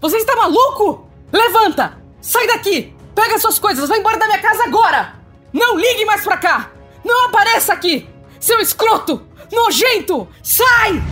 Você 0.00 0.16
está 0.16 0.34
maluco? 0.34 1.06
Levanta! 1.30 1.98
Sai 2.22 2.46
daqui! 2.46 2.94
Pega 3.14 3.38
suas 3.38 3.58
coisas, 3.58 3.86
vai 3.86 3.98
embora 3.98 4.18
da 4.18 4.24
minha 4.24 4.40
casa 4.40 4.64
agora! 4.64 5.14
Não 5.52 5.76
ligue 5.76 6.06
mais 6.06 6.24
pra 6.24 6.38
cá! 6.38 6.72
Não 7.04 7.26
apareça 7.26 7.74
aqui! 7.74 8.08
Seu 8.38 8.58
escroto! 8.60 9.20
Nojento! 9.52 10.26
Sai! 10.42 11.02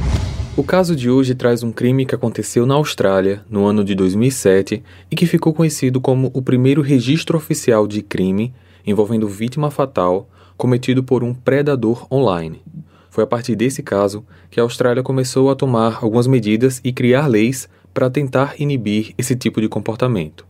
O 0.56 0.64
caso 0.64 0.96
de 0.96 1.10
hoje 1.10 1.34
traz 1.34 1.62
um 1.62 1.70
crime 1.70 2.06
que 2.06 2.14
aconteceu 2.14 2.64
na 2.64 2.76
Austrália 2.76 3.44
no 3.50 3.66
ano 3.66 3.84
de 3.84 3.94
2007 3.94 4.82
e 5.10 5.14
que 5.14 5.26
ficou 5.26 5.52
conhecido 5.52 6.00
como 6.00 6.30
o 6.32 6.40
primeiro 6.40 6.80
registro 6.80 7.36
oficial 7.36 7.86
de 7.86 8.00
crime 8.00 8.54
envolvendo 8.86 9.28
vítima 9.28 9.70
fatal 9.70 10.30
cometido 10.56 11.04
por 11.04 11.22
um 11.22 11.34
predador 11.34 12.06
online. 12.10 12.62
Foi 13.10 13.22
a 13.22 13.26
partir 13.26 13.54
desse 13.54 13.82
caso 13.82 14.24
que 14.50 14.58
a 14.58 14.62
Austrália 14.62 15.02
começou 15.02 15.50
a 15.50 15.54
tomar 15.54 15.98
algumas 16.02 16.26
medidas 16.26 16.80
e 16.82 16.90
criar 16.90 17.26
leis 17.26 17.68
para 17.98 18.08
tentar 18.08 18.54
inibir 18.60 19.12
esse 19.18 19.34
tipo 19.34 19.60
de 19.60 19.68
comportamento. 19.68 20.46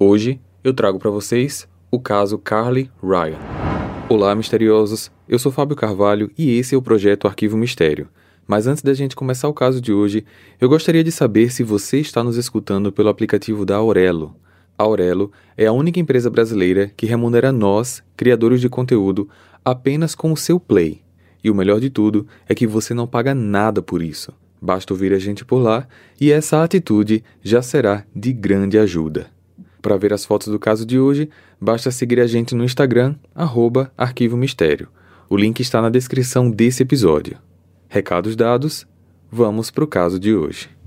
Hoje 0.00 0.40
eu 0.64 0.74
trago 0.74 0.98
para 0.98 1.12
vocês 1.12 1.68
o 1.92 2.00
caso 2.00 2.36
Carly 2.36 2.90
Ryan. 3.00 3.38
Olá, 4.08 4.34
misteriosos! 4.34 5.08
Eu 5.28 5.38
sou 5.38 5.52
Fábio 5.52 5.76
Carvalho 5.76 6.28
e 6.36 6.58
esse 6.58 6.74
é 6.74 6.76
o 6.76 6.82
projeto 6.82 7.28
Arquivo 7.28 7.56
Mistério. 7.56 8.08
Mas 8.48 8.66
antes 8.66 8.82
da 8.82 8.92
gente 8.94 9.14
começar 9.14 9.46
o 9.46 9.54
caso 9.54 9.80
de 9.80 9.92
hoje, 9.92 10.24
eu 10.60 10.68
gostaria 10.68 11.04
de 11.04 11.12
saber 11.12 11.52
se 11.52 11.62
você 11.62 12.00
está 12.00 12.24
nos 12.24 12.36
escutando 12.36 12.90
pelo 12.90 13.10
aplicativo 13.10 13.64
da 13.64 13.76
Aurelo. 13.76 14.34
A 14.76 14.82
Aurelo 14.82 15.30
é 15.56 15.66
a 15.66 15.72
única 15.72 16.00
empresa 16.00 16.28
brasileira 16.28 16.90
que 16.96 17.06
remunera 17.06 17.52
nós, 17.52 18.02
criadores 18.16 18.60
de 18.60 18.68
conteúdo, 18.68 19.28
apenas 19.64 20.16
com 20.16 20.32
o 20.32 20.36
seu 20.36 20.58
play. 20.58 21.00
E 21.44 21.48
o 21.48 21.54
melhor 21.54 21.78
de 21.78 21.90
tudo 21.90 22.26
é 22.48 22.56
que 22.56 22.66
você 22.66 22.92
não 22.92 23.06
paga 23.06 23.36
nada 23.36 23.80
por 23.80 24.02
isso. 24.02 24.32
Basta 24.60 24.92
ouvir 24.92 25.12
a 25.12 25.18
gente 25.18 25.44
por 25.44 25.58
lá 25.58 25.86
e 26.20 26.32
essa 26.32 26.62
atitude 26.62 27.22
já 27.42 27.62
será 27.62 28.04
de 28.14 28.32
grande 28.32 28.78
ajuda. 28.78 29.26
Para 29.80 29.96
ver 29.96 30.12
as 30.12 30.24
fotos 30.24 30.48
do 30.48 30.58
caso 30.58 30.84
de 30.84 30.98
hoje, 30.98 31.30
basta 31.60 31.90
seguir 31.90 32.20
a 32.20 32.26
gente 32.26 32.54
no 32.54 32.64
Instagram, 32.64 33.14
arroba 33.34 33.92
Arquivo 33.96 34.36
Mistério. 34.36 34.88
O 35.30 35.36
link 35.36 35.60
está 35.60 35.80
na 35.80 35.90
descrição 35.90 36.50
desse 36.50 36.82
episódio. 36.82 37.38
Recados 37.88 38.34
dados, 38.34 38.86
vamos 39.30 39.70
para 39.70 39.84
o 39.84 39.88
caso 39.88 40.18
de 40.18 40.34
hoje. 40.34 40.77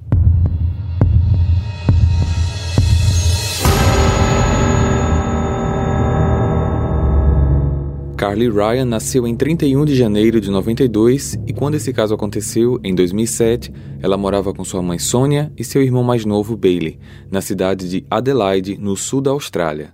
Carly 8.22 8.52
Ryan 8.52 8.86
nasceu 8.86 9.26
em 9.26 9.36
31 9.36 9.84
de 9.84 9.96
janeiro 9.96 10.40
de 10.40 10.52
92 10.52 11.40
e 11.48 11.52
quando 11.52 11.74
esse 11.74 11.92
caso 11.92 12.14
aconteceu, 12.14 12.80
em 12.84 12.94
2007, 12.94 13.74
ela 14.00 14.16
morava 14.16 14.54
com 14.54 14.64
sua 14.64 14.80
mãe 14.80 15.00
Sonia 15.00 15.52
e 15.58 15.64
seu 15.64 15.82
irmão 15.82 16.04
mais 16.04 16.24
novo 16.24 16.56
Bailey, 16.56 17.00
na 17.32 17.42
cidade 17.42 17.90
de 17.90 18.06
Adelaide, 18.12 18.78
no 18.78 18.96
sul 18.96 19.22
da 19.22 19.32
Austrália. 19.32 19.92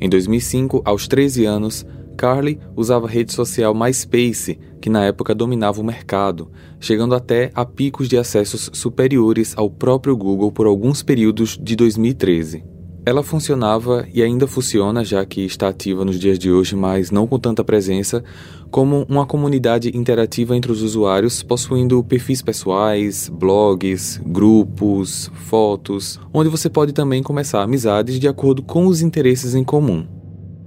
Em 0.00 0.08
2005, 0.08 0.80
aos 0.84 1.08
13 1.08 1.44
anos, 1.44 1.84
Carly 2.16 2.60
usava 2.76 3.08
a 3.08 3.10
rede 3.10 3.32
social 3.32 3.74
MySpace, 3.74 4.60
que 4.80 4.88
na 4.88 5.04
época 5.04 5.34
dominava 5.34 5.80
o 5.80 5.84
mercado, 5.84 6.48
chegando 6.78 7.16
até 7.16 7.50
a 7.52 7.64
picos 7.64 8.08
de 8.08 8.16
acessos 8.16 8.70
superiores 8.74 9.54
ao 9.56 9.68
próprio 9.68 10.16
Google 10.16 10.52
por 10.52 10.68
alguns 10.68 11.02
períodos 11.02 11.58
de 11.60 11.74
2013. 11.74 12.75
Ela 13.06 13.22
funcionava 13.22 14.04
e 14.12 14.20
ainda 14.20 14.48
funciona, 14.48 15.04
já 15.04 15.24
que 15.24 15.42
está 15.42 15.68
ativa 15.68 16.04
nos 16.04 16.18
dias 16.18 16.36
de 16.40 16.50
hoje, 16.50 16.74
mas 16.74 17.12
não 17.12 17.24
com 17.24 17.38
tanta 17.38 17.62
presença, 17.62 18.24
como 18.68 19.06
uma 19.08 19.24
comunidade 19.24 19.96
interativa 19.96 20.56
entre 20.56 20.72
os 20.72 20.82
usuários, 20.82 21.40
possuindo 21.40 22.02
perfis 22.02 22.42
pessoais, 22.42 23.28
blogs, 23.32 24.20
grupos, 24.26 25.30
fotos, 25.44 26.18
onde 26.34 26.50
você 26.50 26.68
pode 26.68 26.92
também 26.92 27.22
começar 27.22 27.62
amizades 27.62 28.18
de 28.18 28.26
acordo 28.26 28.60
com 28.60 28.88
os 28.88 29.00
interesses 29.00 29.54
em 29.54 29.62
comum. 29.62 30.04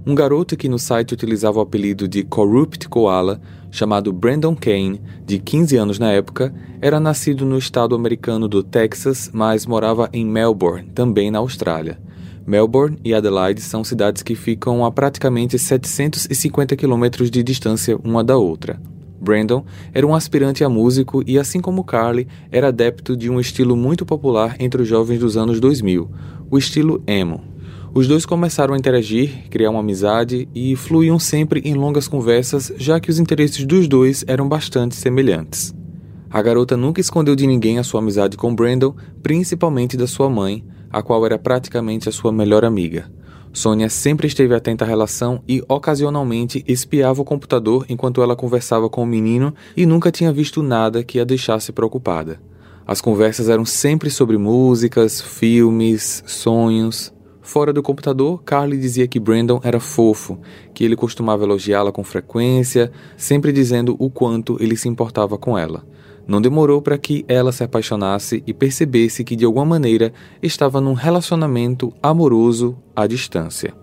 Um 0.08 0.16
garoto 0.16 0.56
que 0.56 0.70
no 0.70 0.80
site 0.80 1.14
utilizava 1.14 1.60
o 1.60 1.62
apelido 1.62 2.08
de 2.08 2.24
Corrupt 2.24 2.88
Koala, 2.88 3.42
chamado 3.70 4.14
Brandon 4.14 4.56
Kane, 4.56 5.02
de 5.26 5.40
15 5.40 5.76
anos 5.76 6.00
na 6.00 6.14
época, 6.14 6.54
era 6.80 7.02
nascido 7.02 7.46
no 7.46 7.58
estado 7.58 7.96
americano 7.96 8.48
do 8.48 8.64
Texas, 8.64 9.30
mas 9.34 9.66
morava 9.66 10.10
em 10.14 10.26
Melbourne, 10.26 10.90
também 10.96 11.30
na 11.30 11.40
Austrália. 11.40 12.00
Melbourne 12.50 12.98
e 13.06 13.14
Adelaide 13.14 13.62
são 13.62 13.84
cidades 13.84 14.24
que 14.24 14.34
ficam 14.34 14.84
a 14.84 14.92
praticamente 14.92 15.60
750 15.60 16.76
quilômetros 16.76 17.30
de 17.30 17.44
distância 17.44 17.96
uma 18.04 18.24
da 18.24 18.38
outra. 18.38 18.82
Brandon 19.22 19.64
era 19.94 20.08
um 20.08 20.16
aspirante 20.16 20.64
a 20.64 20.70
músico 20.70 21.22
e, 21.28 21.38
assim 21.38 21.62
como 21.62 21.84
Carly, 21.84 22.28
era 22.52 22.70
adepto 22.70 23.16
de 23.16 23.30
um 23.30 23.40
estilo 23.40 23.76
muito 23.76 24.04
popular 24.04 24.56
entre 24.60 24.82
os 24.82 24.88
jovens 24.88 25.20
dos 25.20 25.38
anos 25.38 25.60
2000, 25.60 26.10
o 26.50 26.58
estilo 26.58 27.04
emo. 27.06 27.44
Os 27.94 28.08
dois 28.08 28.26
começaram 28.26 28.74
a 28.74 28.78
interagir, 28.78 29.48
criar 29.52 29.70
uma 29.70 29.82
amizade 29.82 30.48
e 30.56 30.76
fluíam 30.76 31.20
sempre 31.20 31.62
em 31.64 31.76
longas 31.76 32.08
conversas, 32.08 32.74
já 32.78 33.00
que 33.00 33.12
os 33.12 33.20
interesses 33.20 33.64
dos 33.64 33.88
dois 33.88 34.26
eram 34.28 34.50
bastante 34.50 34.96
semelhantes. 34.96 35.72
A 36.32 36.42
garota 36.42 36.76
nunca 36.76 37.00
escondeu 37.00 37.36
de 37.36 37.46
ninguém 37.46 37.78
a 37.78 37.84
sua 37.84 38.00
amizade 38.00 38.38
com 38.38 38.56
Brandon, 38.56 38.96
principalmente 39.22 39.96
da 39.96 40.08
sua 40.08 40.30
mãe, 40.30 40.64
a 40.92 41.02
qual 41.02 41.26
era 41.26 41.38
praticamente 41.38 42.10
a 42.10 42.12
sua 42.12 42.32
melhor 42.32 42.66
amiga. 42.66 43.12
Sônia 43.52 43.90
sempre 43.90 44.28
esteve 44.28 44.54
atenta 44.54 44.86
à 44.86 44.88
relação 44.88 45.42
e 45.48 45.64
ocasionalmente 45.68 46.64
espiava 46.68 47.22
o 47.22 47.26
computador 47.26 47.86
enquanto 47.90 48.22
ela 48.22 48.36
conversava 48.36 48.90
com 48.90 49.02
o 49.02 49.08
menino 49.08 49.54
e 49.76 49.86
nunca 49.86 50.12
tinha 50.12 50.32
visto 50.32 50.62
nada 50.62 51.04
que 51.04 51.20
a 51.20 51.24
deixasse 51.24 51.72
preocupada. 51.72 52.40
As 52.86 53.02
conversas 53.02 53.50
eram 53.50 53.66
sempre 53.66 54.10
sobre 54.10 54.38
músicas, 54.38 55.22
filmes, 55.22 56.24
sonhos. 56.26 57.14
Fora 57.42 57.74
do 57.74 57.82
computador, 57.82 58.44
Carly 58.44 58.78
dizia 58.78 59.08
que 59.08 59.20
Brandon 59.20 59.60
era 59.64 59.80
fofo, 59.80 60.40
que 60.74 60.84
ele 60.84 60.96
costumava 60.96 61.44
elogiá-la 61.44 61.92
com 61.92 62.04
frequência, 62.04 62.92
sempre 63.18 63.52
dizendo 63.52 63.96
o 64.00 64.10
quanto 64.10 64.58
ele 64.60 64.78
se 64.78 64.88
importava 64.88 65.38
com 65.38 65.58
ela. 65.58 65.84
Não 66.30 66.40
demorou 66.40 66.80
para 66.80 66.96
que 66.96 67.26
ela 67.28 67.52
se 67.52 67.64
apaixonasse 67.64 68.44
e 68.46 68.54
percebesse 68.54 69.24
que 69.24 69.36
de 69.36 69.46
alguma 69.46 69.66
maneira 69.66 70.14
estava 70.44 70.80
num 70.80 70.94
relacionamento 70.94 71.92
amoroso 72.04 72.78
à 72.96 73.08
distância. 73.08 73.74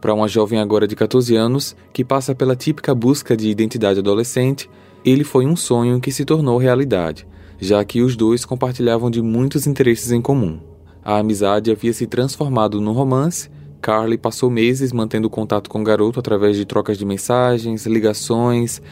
Para 0.00 0.12
uma 0.12 0.26
jovem 0.26 0.58
agora 0.58 0.88
de 0.88 0.96
14 0.96 1.36
anos, 1.36 1.76
que 1.92 2.04
passa 2.04 2.34
pela 2.34 2.56
típica 2.56 2.92
busca 2.96 3.36
de 3.36 3.48
identidade 3.48 4.00
adolescente, 4.00 4.68
ele 5.04 5.22
foi 5.22 5.46
um 5.46 5.54
sonho 5.54 6.00
que 6.00 6.10
se 6.10 6.24
tornou 6.24 6.58
realidade, 6.58 7.24
já 7.60 7.84
que 7.84 8.02
os 8.02 8.16
dois 8.16 8.44
compartilhavam 8.44 9.08
de 9.08 9.22
muitos 9.22 9.64
interesses 9.64 10.10
em 10.10 10.20
comum. 10.20 10.58
A 11.04 11.18
amizade 11.18 11.70
havia 11.70 11.92
se 11.92 12.08
transformado 12.08 12.80
num 12.80 12.92
romance. 12.92 13.48
Carly 13.80 14.18
passou 14.18 14.50
meses 14.50 14.92
mantendo 14.92 15.30
contato 15.30 15.70
com 15.70 15.80
o 15.80 15.84
garoto 15.84 16.18
através 16.18 16.56
de 16.56 16.64
trocas 16.64 16.98
de 16.98 17.04
mensagens, 17.04 17.86
ligações 17.86 18.82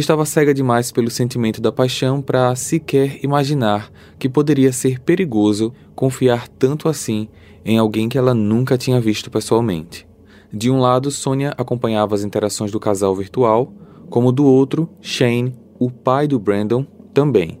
estava 0.00 0.24
cega 0.24 0.54
demais 0.54 0.90
pelo 0.90 1.10
sentimento 1.10 1.60
da 1.60 1.70
paixão 1.70 2.22
para 2.22 2.54
sequer 2.56 3.22
imaginar 3.22 3.92
que 4.18 4.28
poderia 4.28 4.72
ser 4.72 5.00
perigoso 5.00 5.72
confiar 5.94 6.48
tanto 6.48 6.88
assim 6.88 7.28
em 7.64 7.78
alguém 7.78 8.08
que 8.08 8.16
ela 8.16 8.34
nunca 8.34 8.78
tinha 8.78 9.00
visto 9.00 9.30
pessoalmente. 9.30 10.06
De 10.52 10.70
um 10.70 10.80
lado, 10.80 11.10
Sônia 11.10 11.54
acompanhava 11.56 12.14
as 12.14 12.24
interações 12.24 12.70
do 12.70 12.80
casal 12.80 13.14
virtual, 13.14 13.72
como 14.10 14.32
do 14.32 14.44
outro, 14.44 14.88
Shane, 15.00 15.54
o 15.78 15.90
pai 15.90 16.26
do 16.26 16.38
Brandon, 16.38 16.86
também. 17.14 17.58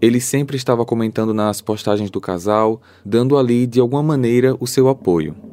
Ele 0.00 0.20
sempre 0.20 0.56
estava 0.56 0.84
comentando 0.84 1.32
nas 1.32 1.60
postagens 1.60 2.10
do 2.10 2.20
casal, 2.20 2.80
dando 3.04 3.38
ali 3.38 3.66
de 3.66 3.78
alguma 3.78 4.02
maneira 4.02 4.56
o 4.58 4.66
seu 4.66 4.88
apoio. 4.88 5.51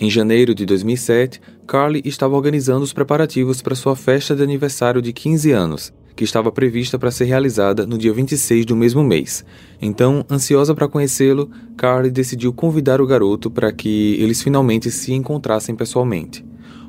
Em 0.00 0.08
janeiro 0.08 0.54
de 0.54 0.64
2007, 0.64 1.42
Carly 1.66 2.00
estava 2.06 2.34
organizando 2.34 2.82
os 2.82 2.90
preparativos 2.90 3.60
para 3.60 3.74
sua 3.74 3.94
festa 3.94 4.34
de 4.34 4.42
aniversário 4.42 5.02
de 5.02 5.12
15 5.12 5.52
anos, 5.52 5.92
que 6.16 6.24
estava 6.24 6.50
prevista 6.50 6.98
para 6.98 7.10
ser 7.10 7.26
realizada 7.26 7.84
no 7.84 7.98
dia 7.98 8.10
26 8.10 8.64
do 8.64 8.74
mesmo 8.74 9.04
mês. 9.04 9.44
Então, 9.78 10.24
ansiosa 10.30 10.74
para 10.74 10.88
conhecê-lo, 10.88 11.50
Carly 11.76 12.10
decidiu 12.10 12.50
convidar 12.50 12.98
o 12.98 13.06
garoto 13.06 13.50
para 13.50 13.70
que 13.70 14.16
eles 14.18 14.42
finalmente 14.42 14.90
se 14.90 15.12
encontrassem 15.12 15.76
pessoalmente. 15.76 16.42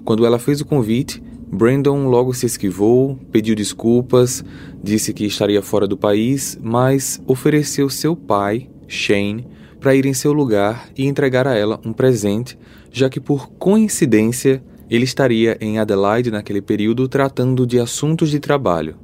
Quando 0.05 0.25
ela 0.25 0.39
fez 0.39 0.61
o 0.61 0.65
convite, 0.65 1.21
Brandon 1.51 2.07
logo 2.07 2.33
se 2.33 2.45
esquivou, 2.45 3.19
pediu 3.29 3.55
desculpas, 3.55 4.41
disse 4.81 5.13
que 5.13 5.25
estaria 5.25 5.61
fora 5.61 5.85
do 5.85 5.97
país, 5.97 6.57
mas 6.63 7.21
ofereceu 7.27 7.89
seu 7.89 8.15
pai, 8.15 8.69
Shane, 8.87 9.45
para 9.81 9.95
ir 9.95 10.05
em 10.05 10.13
seu 10.13 10.31
lugar 10.31 10.87
e 10.95 11.07
entregar 11.07 11.45
a 11.45 11.55
ela 11.57 11.77
um 11.83 11.91
presente, 11.91 12.57
já 12.91 13.09
que 13.09 13.19
por 13.19 13.49
coincidência 13.51 14.63
ele 14.89 15.05
estaria 15.05 15.57
em 15.61 15.79
Adelaide 15.79 16.29
naquele 16.29 16.61
período 16.61 17.07
tratando 17.07 17.65
de 17.65 17.79
assuntos 17.79 18.29
de 18.29 18.39
trabalho. 18.39 18.95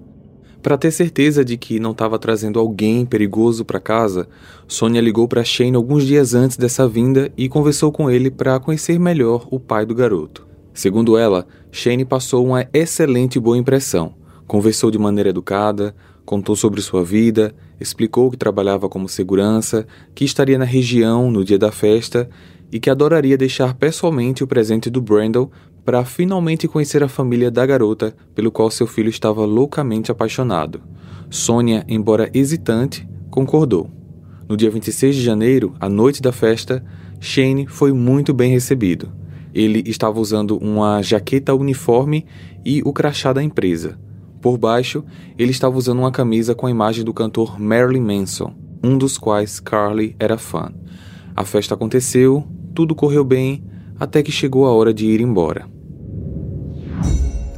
Para 0.61 0.77
ter 0.77 0.91
certeza 0.91 1.45
de 1.45 1.55
que 1.55 1.79
não 1.79 1.91
estava 1.91 2.19
trazendo 2.19 2.59
alguém 2.59 3.05
perigoso 3.05 3.63
para 3.63 3.79
casa, 3.79 4.27
Sônia 4.67 4.99
ligou 4.99 5.27
para 5.27 5.43
Shane 5.43 5.77
alguns 5.77 6.03
dias 6.03 6.33
antes 6.33 6.57
dessa 6.57 6.87
vinda 6.87 7.31
e 7.37 7.47
conversou 7.47 7.91
com 7.91 8.11
ele 8.11 8.29
para 8.29 8.59
conhecer 8.59 8.99
melhor 8.99 9.47
o 9.49 9.59
pai 9.59 9.85
do 9.85 9.95
garoto. 9.95 10.45
Segundo 10.73 11.17
ela, 11.17 11.47
Shane 11.71 12.03
passou 12.03 12.45
uma 12.45 12.67
excelente 12.73 13.39
boa 13.39 13.57
impressão. 13.57 14.13
Conversou 14.45 14.91
de 14.91 14.97
maneira 14.97 15.29
educada, 15.29 15.95
Contou 16.27 16.57
sobre 16.57 16.81
sua 16.81 17.05
vida, 17.05 17.55
explicou 17.79 18.29
que 18.29 18.35
trabalhava 18.35 18.89
como 18.89 19.07
segurança, 19.07 19.87
que 20.13 20.25
estaria 20.25 20.57
na 20.57 20.65
região 20.65 21.31
no 21.31 21.41
dia 21.41 21.57
da 21.57 21.71
festa 21.71 22.29
e 22.71 22.79
que 22.79 22.89
adoraria 22.89 23.37
deixar 23.37 23.73
pessoalmente 23.73 24.43
o 24.43 24.47
presente 24.47 24.89
do 24.89 25.01
Brandon 25.01 25.49
para 25.85 26.03
finalmente 26.03 26.67
conhecer 26.67 27.01
a 27.01 27.07
família 27.07 27.49
da 27.49 27.65
garota 27.65 28.15
pelo 28.35 28.51
qual 28.51 28.69
seu 28.69 28.85
filho 28.85 29.09
estava 29.09 29.45
loucamente 29.45 30.11
apaixonado. 30.11 30.81
Sônia, 31.29 31.85
embora 31.87 32.29
hesitante, 32.33 33.07
concordou. 33.29 33.89
No 34.49 34.57
dia 34.57 34.69
26 34.69 35.15
de 35.15 35.23
janeiro, 35.23 35.73
à 35.79 35.87
noite 35.87 36.21
da 36.21 36.31
festa, 36.31 36.83
Shane 37.19 37.67
foi 37.67 37.91
muito 37.91 38.33
bem 38.33 38.51
recebido. 38.51 39.11
Ele 39.53 39.81
estava 39.85 40.19
usando 40.19 40.57
uma 40.57 41.01
jaqueta 41.01 41.53
uniforme 41.55 42.25
e 42.65 42.81
o 42.83 42.93
crachá 42.93 43.33
da 43.33 43.41
empresa. 43.43 43.97
Por 44.41 44.57
baixo, 44.57 45.03
ele 45.37 45.51
estava 45.51 45.77
usando 45.77 45.99
uma 45.99 46.11
camisa 46.11 46.53
com 46.53 46.67
a 46.67 46.71
imagem 46.71 47.03
do 47.03 47.13
cantor 47.13 47.59
Marilyn 47.59 48.01
Manson, 48.01 48.53
um 48.83 48.97
dos 48.97 49.17
quais 49.17 49.59
Carly 49.59 50.15
era 50.19 50.37
fã. 50.37 50.71
A 51.35 51.43
festa 51.43 51.73
aconteceu, 51.73 52.47
tudo 52.77 52.93
correu 52.93 53.23
bem, 53.23 53.63
até 53.99 54.21
que 54.21 54.31
chegou 54.31 54.67
a 54.67 54.71
hora 54.71 54.93
de 54.93 55.07
ir 55.07 55.19
embora. 55.19 55.67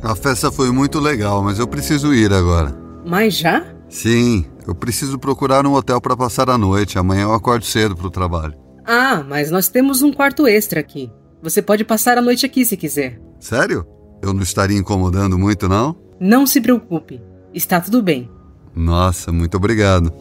A 0.01 0.16
festa 0.16 0.50
foi 0.50 0.71
muito 0.71 0.98
legal, 0.98 1.44
mas 1.44 1.60
eu 1.60 1.68
preciso 1.68 2.13
ir 2.13 2.31
agora. 2.31 2.74
Mas 3.06 3.38
já? 3.38 3.66
Sim, 3.89 4.45
eu 4.66 4.74
preciso 4.74 5.19
procurar 5.19 5.68
um 5.68 5.74
hotel 5.74 6.00
para 6.00 6.16
passar 6.16 6.50
a 6.50 6.57
noite. 6.57 6.98
Amanhã 6.98 7.24
eu 7.24 7.33
acordo 7.33 7.66
cedo 7.66 7.98
para 7.98 8.07
o 8.07 8.10
trabalho. 8.10 8.54
Ah, 8.86 9.21
mas 9.27 9.51
nós 9.51 9.68
temos 9.68 10.01
um 10.01 10.13
quarto 10.13 10.48
extra 10.48 10.80
aqui. 10.80 11.12
Você 11.44 11.62
pode 11.62 11.83
passar 11.83 12.18
a 12.18 12.21
noite 12.21 12.45
aqui 12.45 12.63
se 12.63 12.77
quiser. 12.77 13.19
Sério? 13.42 13.86
Eu 14.21 14.33
não 14.33 14.42
estaria 14.42 14.77
incomodando 14.77 15.38
muito, 15.38 15.68
não? 15.68 15.98
Não 16.18 16.48
se 16.48 16.62
preocupe. 16.62 17.21
Está 17.54 17.81
tudo 17.81 18.01
bem. 18.01 18.30
Nossa, 18.74 19.33
muito 19.33 19.57
obrigado. 19.57 20.13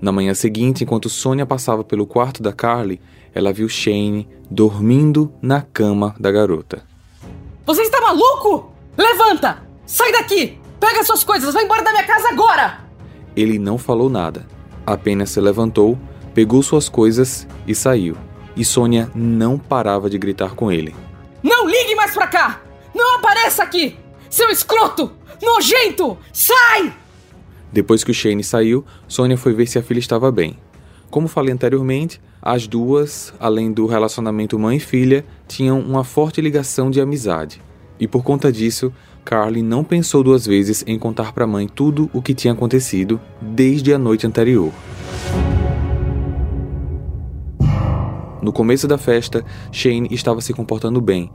Na 0.00 0.12
manhã 0.12 0.34
seguinte, 0.34 0.84
enquanto 0.84 1.10
Sônia 1.10 1.44
passava 1.44 1.82
pelo 1.82 2.06
quarto 2.06 2.40
da 2.40 2.52
Carly, 2.52 3.00
ela 3.34 3.52
viu 3.52 3.68
Shane 3.68 4.28
dormindo 4.50 5.32
na 5.40 5.62
cama 5.62 6.14
da 6.18 6.30
garota. 6.30 6.82
Você 7.66 7.82
está 7.82 8.00
maluco? 8.00 8.72
Levanta! 8.96 9.62
Sai 9.86 10.12
daqui! 10.12 10.58
Pega 10.78 11.04
suas 11.04 11.22
coisas, 11.22 11.52
vai 11.52 11.64
embora 11.64 11.82
da 11.82 11.90
minha 11.90 12.04
casa 12.04 12.28
agora! 12.28 12.80
Ele 13.36 13.58
não 13.58 13.78
falou 13.78 14.08
nada, 14.08 14.46
apenas 14.86 15.30
se 15.30 15.40
levantou, 15.40 15.98
pegou 16.34 16.62
suas 16.62 16.88
coisas 16.88 17.46
e 17.66 17.74
saiu. 17.74 18.16
E 18.56 18.64
Sônia 18.64 19.10
não 19.14 19.58
parava 19.58 20.10
de 20.10 20.18
gritar 20.18 20.54
com 20.54 20.72
ele. 20.72 20.94
Não 21.42 21.68
ligue 21.68 21.94
mais 21.94 22.12
pra 22.12 22.26
cá! 22.26 22.60
Não 22.94 23.16
apareça 23.16 23.62
aqui! 23.62 23.96
Seu 24.28 24.48
escroto! 24.50 25.12
Nojento! 25.42 26.18
Sai! 26.32 26.92
Depois 27.72 28.02
que 28.02 28.10
o 28.10 28.14
Shane 28.14 28.42
saiu, 28.42 28.84
Sônia 29.06 29.36
foi 29.36 29.52
ver 29.52 29.66
se 29.66 29.78
a 29.78 29.82
filha 29.82 30.00
estava 30.00 30.30
bem. 30.32 30.58
Como 31.10 31.26
falei 31.26 31.52
anteriormente, 31.52 32.20
as 32.40 32.68
duas, 32.68 33.34
além 33.40 33.72
do 33.72 33.84
relacionamento 33.86 34.56
mãe 34.56 34.76
e 34.76 34.80
filha, 34.80 35.24
tinham 35.48 35.80
uma 35.80 36.04
forte 36.04 36.40
ligação 36.40 36.88
de 36.88 37.00
amizade. 37.00 37.60
E 37.98 38.06
por 38.06 38.22
conta 38.22 38.52
disso, 38.52 38.92
Carly 39.24 39.60
não 39.60 39.82
pensou 39.82 40.22
duas 40.22 40.46
vezes 40.46 40.84
em 40.86 40.96
contar 40.98 41.32
para 41.32 41.44
a 41.44 41.48
mãe 41.48 41.66
tudo 41.66 42.08
o 42.14 42.22
que 42.22 42.32
tinha 42.32 42.52
acontecido 42.52 43.20
desde 43.42 43.92
a 43.92 43.98
noite 43.98 44.24
anterior. 44.24 44.72
No 48.40 48.52
começo 48.52 48.86
da 48.86 48.96
festa, 48.96 49.44
Shane 49.72 50.08
estava 50.12 50.40
se 50.40 50.54
comportando 50.54 51.00
bem, 51.00 51.30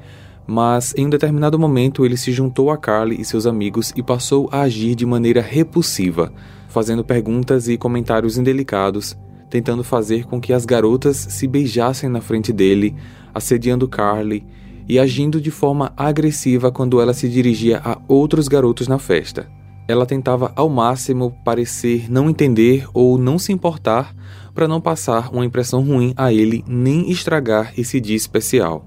mas 0.48 0.94
em 0.98 1.06
um 1.06 1.10
determinado 1.10 1.60
momento 1.60 2.06
ele 2.06 2.16
se 2.16 2.32
juntou 2.32 2.72
a 2.72 2.78
Carly 2.78 3.20
e 3.20 3.26
seus 3.26 3.46
amigos 3.46 3.92
e 3.96 4.02
passou 4.02 4.48
a 4.52 4.62
agir 4.62 4.96
de 4.96 5.06
maneira 5.06 5.42
repulsiva, 5.42 6.32
fazendo 6.70 7.04
perguntas 7.04 7.68
e 7.68 7.78
comentários 7.78 8.38
indelicados, 8.38 9.16
tentando 9.50 9.84
fazer 9.84 10.26
com 10.26 10.40
que 10.40 10.54
as 10.54 10.66
garotas 10.66 11.18
se 11.18 11.48
beijassem 11.48 12.10
na 12.10 12.22
frente 12.22 12.52
dele, 12.52 12.96
assediando 13.34 13.88
Carly 13.88 14.46
e 14.88 15.00
agindo 15.00 15.42
de 15.42 15.52
forma 15.52 15.92
agressiva 15.98 16.72
quando 16.72 17.02
ela 17.02 17.14
se 17.14 17.28
dirigia 17.28 17.82
a 17.84 17.98
outros 18.08 18.48
garotos 18.48 18.88
na 18.88 19.00
festa. 19.00 19.48
Ela 19.88 20.06
tentava 20.06 20.52
ao 20.56 20.68
máximo 20.68 21.32
parecer 21.44 22.10
não 22.10 22.30
entender 22.30 22.88
ou 22.94 23.18
não 23.18 23.38
se 23.38 23.52
importar 23.52 24.16
para 24.54 24.68
não 24.68 24.82
passar 24.82 25.32
uma 25.32 25.46
impressão 25.46 25.84
ruim 25.84 26.14
a 26.16 26.34
ele 26.34 26.64
nem 26.68 27.12
estragar 27.12 27.74
esse 27.78 28.00
dia 28.00 28.16
especial. 28.16 28.86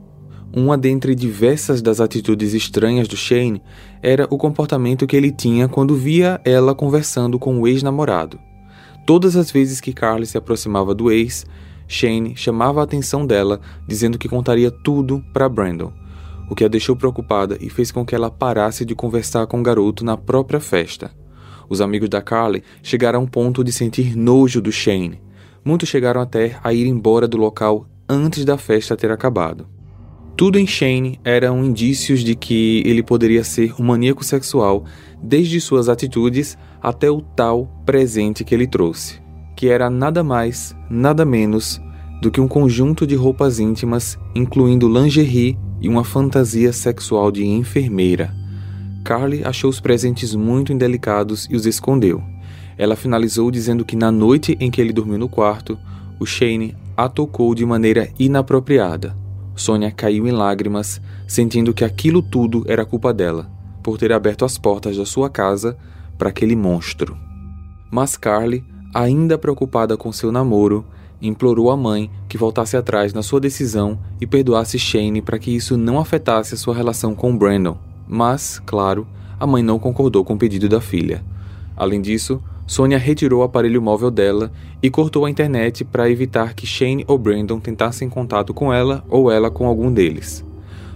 Uma 0.55 0.79
dentre 0.79 1.15
diversas 1.15 1.83
das 1.83 2.01
atitudes 2.01 2.55
estranhas 2.55 3.07
do 3.07 3.17
Shane 3.17 3.63
era 4.03 4.27
o 4.31 4.39
comportamento 4.39 5.07
que 5.07 5.15
ele 5.15 5.31
tinha 5.31 5.69
quando 5.69 5.95
via 5.95 6.41
ela 6.45 6.75
conversando 6.75 7.39
com 7.39 7.61
o 7.61 7.69
ex-namorado. 7.69 8.48
Todas 9.09 9.37
as 9.37 9.51
vezes 9.51 9.81
que 9.81 9.95
Carly 9.95 10.27
se 10.27 10.37
aproximava 10.37 10.95
do 10.95 11.11
ex, 11.11 11.47
Shane 11.87 12.37
chamava 12.37 12.83
a 12.83 12.85
atenção 12.85 13.27
dela, 13.27 13.59
dizendo 13.87 14.19
que 14.19 14.29
contaria 14.29 14.71
tudo 14.71 15.25
para 15.33 15.49
Brandon, 15.49 15.91
o 16.51 16.55
que 16.55 16.63
a 16.63 16.69
deixou 16.69 16.95
preocupada 16.95 17.57
e 17.59 17.71
fez 17.71 17.91
com 17.91 18.05
que 18.05 18.15
ela 18.15 18.31
parasse 18.31 18.85
de 18.85 18.95
conversar 18.95 19.47
com 19.47 19.61
o 19.61 19.63
garoto 19.63 20.05
na 20.05 20.15
própria 20.15 20.61
festa. 20.61 21.11
Os 21.71 21.81
amigos 21.81 22.11
da 22.11 22.21
Carly 22.21 22.63
chegaram 22.83 23.21
a 23.21 23.23
um 23.23 23.27
ponto 23.27 23.65
de 23.65 23.73
sentir 23.73 24.15
nojo 24.15 24.61
do 24.61 24.71
Shane. 24.71 25.23
Muitos 25.65 25.89
chegaram 25.89 26.21
até 26.21 26.61
a 26.63 26.75
ir 26.75 26.87
embora 26.87 27.27
do 27.27 27.39
local 27.39 27.87
antes 28.07 28.45
da 28.45 28.59
festa 28.59 28.95
ter 28.95 29.11
acabado. 29.11 29.67
Tudo 30.37 30.59
em 30.59 30.67
Shane 30.67 31.19
eram 31.25 31.65
indícios 31.65 32.21
de 32.21 32.37
que 32.37 32.83
ele 32.85 33.03
poderia 33.03 33.43
ser 33.43 33.73
um 33.81 33.85
maníaco 33.85 34.23
sexual, 34.23 34.85
desde 35.23 35.59
suas 35.63 35.89
atitudes 35.89 36.59
até 36.83 37.11
o 37.11 37.21
tal 37.21 37.67
presente 37.85 38.45
que 38.45 38.55
ele 38.55 38.67
trouxe 38.67 39.29
que 39.59 39.67
era 39.69 39.91
nada 39.91 40.23
mais, 40.23 40.73
nada 40.89 41.25
menos 41.25 41.83
do 42.23 42.31
que 42.31 42.41
um 42.41 42.47
conjunto 42.47 43.05
de 43.05 43.17
roupas 43.17 43.59
íntimas, 43.59 44.17
incluindo 44.33 44.89
lingerie 44.89 45.59
e 45.81 45.89
uma 45.89 46.05
fantasia 46.05 46.73
sexual 46.73 47.33
de 47.33 47.45
enfermeira. 47.45 48.33
Carly 49.05 49.43
achou 49.45 49.69
os 49.69 49.81
presentes 49.81 50.33
muito 50.33 50.73
indelicados 50.73 51.49
e 51.51 51.57
os 51.57 51.67
escondeu. 51.67 52.23
Ela 52.77 52.95
finalizou 52.95 53.51
dizendo 53.51 53.85
que 53.85 53.97
na 53.97 54.13
noite 54.13 54.57
em 54.61 54.71
que 54.71 54.81
ele 54.81 54.93
dormiu 54.93 55.19
no 55.19 55.29
quarto, 55.29 55.77
o 56.21 56.25
Shane 56.25 56.77
a 56.97 57.09
tocou 57.09 57.53
de 57.53 57.67
maneira 57.67 58.09
inapropriada. 58.17 59.17
Sônia 59.57 59.91
caiu 59.91 60.29
em 60.29 60.33
lágrimas, 60.33 61.01
sentindo 61.27 61.75
que 61.75 61.85
aquilo 61.85 62.23
tudo 62.23 62.65
era 62.69 62.87
culpa 62.87 63.13
dela, 63.13 63.51
por 63.83 63.99
ter 63.99 64.13
aberto 64.13 64.45
as 64.45 64.57
portas 64.57 64.97
da 64.97 65.05
sua 65.05 65.29
casa 65.29 65.77
para 66.19 66.29
aquele 66.29 66.57
monstro. 66.57 67.17
Mas 67.91 68.17
Carly 68.17 68.65
ainda 68.93 69.39
preocupada 69.39 69.97
com 69.97 70.13
seu 70.13 70.33
namoro, 70.33 70.85
implorou 71.21 71.71
à 71.71 71.77
mãe 71.77 72.11
que 72.29 72.39
voltasse 72.39 72.77
atrás 72.77 73.13
na 73.13 73.23
sua 73.23 73.41
decisão 73.41 73.99
e 74.21 74.27
perdoasse 74.27 74.79
Shane 74.79 75.23
para 75.23 75.39
que 75.39 75.55
isso 75.55 75.77
não 75.77 75.99
afetasse 75.99 76.55
a 76.55 76.57
sua 76.57 76.75
relação 76.75 77.15
com 77.15 77.37
Brandon. 77.37 77.77
Mas, 78.07 78.61
claro, 78.65 79.07
a 79.39 79.47
mãe 79.47 79.63
não 79.63 79.79
concordou 79.79 80.25
com 80.25 80.35
o 80.35 80.39
pedido 80.39 80.69
da 80.69 80.81
filha. 80.81 81.25
Além 81.77 82.01
disso, 82.01 82.43
Sônia 82.67 82.99
retirou 82.99 83.41
o 83.41 83.45
aparelho 83.45 83.81
móvel 83.81 84.11
dela 84.11 84.53
e 84.83 84.91
cortou 84.91 85.25
a 85.25 85.31
internet 85.31 85.85
para 85.85 86.11
evitar 86.11 86.55
que 86.55 86.67
Shane 86.67 87.05
ou 87.07 87.19
Brandon 87.19 87.59
tentassem 87.59 88.09
contato 88.09 88.53
com 88.53 88.73
ela 88.73 89.05
ou 89.09 89.31
ela 89.31 89.51
com 89.51 89.67
algum 89.67 89.93
deles. 89.93 90.45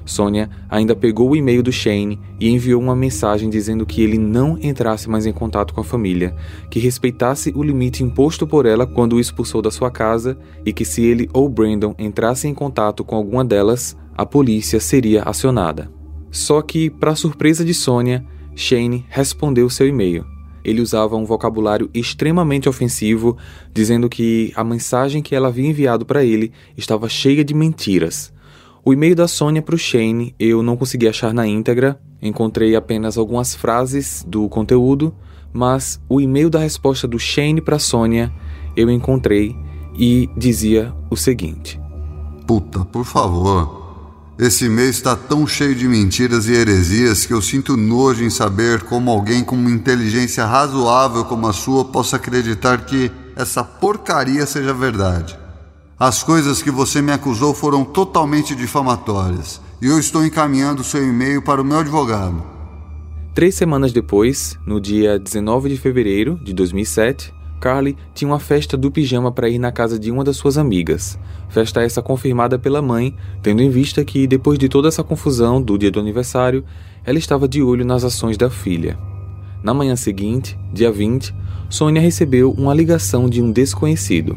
Sônia 0.05 0.51
ainda 0.69 0.97
pegou 0.97 1.31
o 1.31 1.37
e-mail 1.37 1.63
do 1.63 1.73
Shane 1.73 2.19
e 2.41 2.49
enviou 2.49 2.81
uma 2.81 2.97
mensagem 2.97 3.49
dizendo 3.49 3.87
que 3.87 4.03
ele 4.03 4.19
não 4.19 4.59
entrasse 4.61 5.09
mais 5.09 5.27
em 5.27 5.33
contato 5.33 5.73
com 5.73 5.81
a 5.81 5.85
família, 5.85 6.35
que 6.71 6.79
respeitasse 6.79 7.53
o 7.55 7.63
limite 7.63 8.03
imposto 8.03 8.47
por 8.47 8.67
ela 8.67 8.87
quando 8.87 9.15
o 9.15 9.21
expulsou 9.21 9.63
da 9.63 9.71
sua 9.71 9.91
casa 9.91 10.37
e 10.65 10.73
que 10.73 10.85
se 10.85 11.03
ele 11.05 11.29
ou 11.33 11.49
Brandon 11.49 11.95
entrassem 11.99 12.51
em 12.51 12.55
contato 12.55 13.05
com 13.05 13.17
alguma 13.17 13.45
delas, 13.45 13.97
a 14.17 14.27
polícia 14.27 14.81
seria 14.81 15.23
acionada. 15.23 15.91
Só 16.31 16.63
que, 16.63 16.91
para 16.91 17.15
surpresa 17.15 17.65
de 17.65 17.75
Sônia, 17.75 18.25
Shane 18.55 19.05
respondeu 19.09 19.69
seu 19.71 19.87
e-mail. 19.87 20.25
Ele 20.65 20.81
usava 20.81 21.17
um 21.17 21.25
vocabulário 21.25 21.91
extremamente 21.93 22.69
ofensivo, 22.69 23.37
dizendo 23.75 24.09
que 24.09 24.53
a 24.55 24.63
mensagem 24.63 25.21
que 25.21 25.35
ela 25.35 25.49
havia 25.49 25.69
enviado 25.69 26.07
para 26.07 26.25
ele 26.25 26.53
estava 26.77 27.09
cheia 27.09 27.45
de 27.45 27.53
mentiras 27.53 28.33
o 28.85 28.93
e-mail 28.93 29.15
da 29.15 29.29
Sônia 29.29 29.63
para 29.63 29.77
o 29.77 29.79
Shane 29.79 30.35
eu 30.41 30.63
não 30.63 30.77
consegui 30.77 31.07
achar 31.07 31.33
na 31.33 31.47
íntegra, 31.47 32.01
encontrei 32.21 32.75
apenas 32.75 33.17
algumas 33.17 33.55
frases 33.55 34.25
do 34.27 34.49
conteúdo, 34.49 35.15
mas 35.53 36.01
o 36.09 36.21
e-mail 36.21 36.51
da 36.51 36.59
resposta 36.59 37.07
do 37.07 37.19
Shane 37.19 37.61
para 37.61 37.79
Sônia 37.79 38.33
eu 38.77 38.91
encontrei 38.91 39.57
e 39.97 40.29
dizia 40.37 40.93
o 41.09 41.17
seguinte: 41.17 41.81
Puta, 42.47 42.85
por 42.85 43.05
favor. 43.05 43.81
Esse 44.39 44.65
e-mail 44.65 44.91
está 44.91 45.15
tão 45.15 45.47
cheio 45.47 45.75
de 45.75 45.87
mentiras 45.87 46.49
e 46.49 46.53
heresias 46.53 47.25
que 47.25 47.33
eu 47.33 47.41
sinto 47.41 47.77
nojo 47.77 48.25
em 48.25 48.31
saber 48.31 48.83
como 48.83 49.11
alguém 49.11 49.45
com 49.45 49.55
uma 49.55 49.71
inteligência 49.71 50.45
razoável 50.45 51.25
como 51.27 51.47
a 51.47 51.53
sua 51.53 51.85
possa 51.85 52.17
acreditar 52.17 52.85
que 52.87 53.13
essa 53.37 53.63
porcaria 53.63 54.45
seja 54.45 54.75
verdade. 54.75 55.42
As 56.05 56.21
coisas 56.21 56.61
que 56.61 56.69
você 56.69 57.01
me 57.01 57.13
acusou 57.13 57.55
foram 57.55 57.85
totalmente 57.85 58.57
difamatórias 58.57 59.61
e 59.81 59.87
eu 59.87 60.01
estou 60.01 60.27
encaminhando 60.27 60.83
seu 60.83 61.01
e-mail 61.01 61.41
para 61.41 61.63
o 61.63 61.65
meu 61.65 61.79
advogado. 61.79 62.43
Três 63.33 63.55
semanas 63.55 63.93
depois, 63.93 64.59
no 64.67 64.81
dia 64.81 65.17
19 65.17 65.69
de 65.69 65.77
fevereiro 65.77 66.41
de 66.43 66.53
2007, 66.53 67.33
Carly 67.61 67.97
tinha 68.13 68.29
uma 68.29 68.41
festa 68.41 68.77
do 68.77 68.91
pijama 68.91 69.31
para 69.31 69.49
ir 69.49 69.61
na 69.61 69.71
casa 69.71 69.97
de 69.97 70.11
uma 70.11 70.25
das 70.25 70.37
suas 70.37 70.59
amigas. 70.59 71.17
Festa 71.49 71.85
essa 71.85 72.03
confirmada 72.03 72.59
pela 72.59 72.83
mãe, 72.83 73.17
tendo 73.41 73.63
em 73.63 73.71
vista 73.71 74.05
que, 74.05 74.27
depois 74.27 74.59
de 74.59 74.69
toda 74.69 74.89
essa 74.89 75.05
confusão 75.05 75.63
do 75.63 75.79
dia 75.79 75.93
do 75.93 76.01
aniversário, 76.01 76.65
ela 77.05 77.17
estava 77.17 77.47
de 77.47 77.63
olho 77.63 77.85
nas 77.85 78.03
ações 78.03 78.37
da 78.37 78.51
filha. 78.51 78.99
Na 79.63 79.73
manhã 79.73 79.95
seguinte, 79.95 80.59
dia 80.73 80.91
20, 80.91 81.33
Sônia 81.71 82.03
recebeu 82.03 82.51
uma 82.51 82.75
ligação 82.75 83.31
de 83.31 83.41
um 83.41 83.53
desconhecido. 83.53 84.37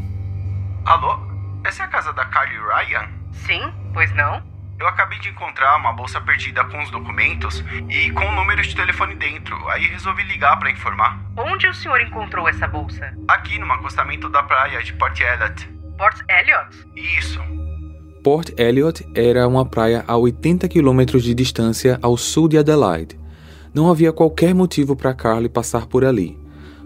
Alô? 0.86 1.25
Essa 1.65 1.81
é 1.81 1.86
a 1.88 1.89
casa 1.89 2.13
da 2.13 2.24
Carly 2.25 2.55
Ryan? 2.60 3.10
Sim, 3.31 3.74
pois 3.91 4.13
não? 4.13 4.39
Eu 4.79 4.88
acabei 4.88 5.17
de 5.17 5.29
encontrar 5.29 5.75
uma 5.77 5.91
bolsa 5.93 6.22
perdida 6.22 6.63
com 6.65 6.79
os 6.84 6.91
documentos 6.91 7.63
e 7.89 8.12
com 8.12 8.24
o 8.24 8.31
número 8.34 8.62
de 8.62 8.75
telefone 8.75 9.15
dentro. 9.15 9.67
Aí 9.69 9.88
resolvi 9.88 10.22
ligar 10.25 10.60
para 10.60 10.69
informar. 10.69 11.19
Onde 11.36 11.67
o 11.67 11.74
senhor 11.74 12.00
encontrou 12.01 12.48
essa 12.48 12.67
bolsa? 12.67 13.12
Aqui 13.27 13.57
no 13.57 13.72
acostamento 13.72 14.29
da 14.29 14.43
praia 14.43 14.84
de 14.84 14.93
Port 14.93 15.19
Elliot. 15.19 15.67
Port 15.98 16.22
Elliot? 16.29 16.88
Isso. 16.95 17.41
Port 18.24 18.51
Elliot 18.60 19.03
era 19.15 19.48
uma 19.48 19.65
praia 19.65 20.05
a 20.07 20.15
80 20.15 20.67
quilômetros 20.67 21.24
de 21.24 21.34
distância 21.34 21.98
ao 22.00 22.15
sul 22.15 22.48
de 22.48 22.60
Adelaide. 22.60 23.19
Não 23.74 23.89
havia 23.89 24.13
qualquer 24.13 24.53
motivo 24.53 24.95
para 24.95 25.15
Carly 25.15 25.50
passar 25.50 25.88
por 25.88 26.05
ali. 26.05 26.38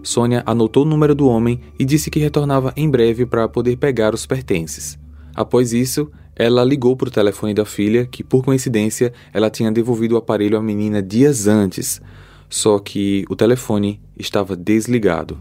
Sônia 0.01 0.43
anotou 0.45 0.83
o 0.83 0.87
número 0.87 1.13
do 1.13 1.27
homem 1.27 1.59
e 1.77 1.85
disse 1.85 2.09
que 2.09 2.19
retornava 2.19 2.73
em 2.75 2.89
breve 2.89 3.25
para 3.25 3.47
poder 3.47 3.75
pegar 3.77 4.13
os 4.13 4.25
pertences. 4.25 4.97
Após 5.35 5.73
isso, 5.73 6.09
ela 6.35 6.63
ligou 6.63 6.95
para 6.95 7.09
o 7.09 7.11
telefone 7.11 7.53
da 7.53 7.65
filha, 7.65 8.05
que 8.05 8.23
por 8.23 8.43
coincidência 8.43 9.11
ela 9.33 9.49
tinha 9.49 9.71
devolvido 9.71 10.15
o 10.15 10.17
aparelho 10.17 10.57
à 10.57 10.61
menina 10.61 11.01
dias 11.01 11.47
antes, 11.47 12.01
só 12.49 12.79
que 12.79 13.25
o 13.29 13.35
telefone 13.35 14.01
estava 14.17 14.55
desligado. 14.55 15.37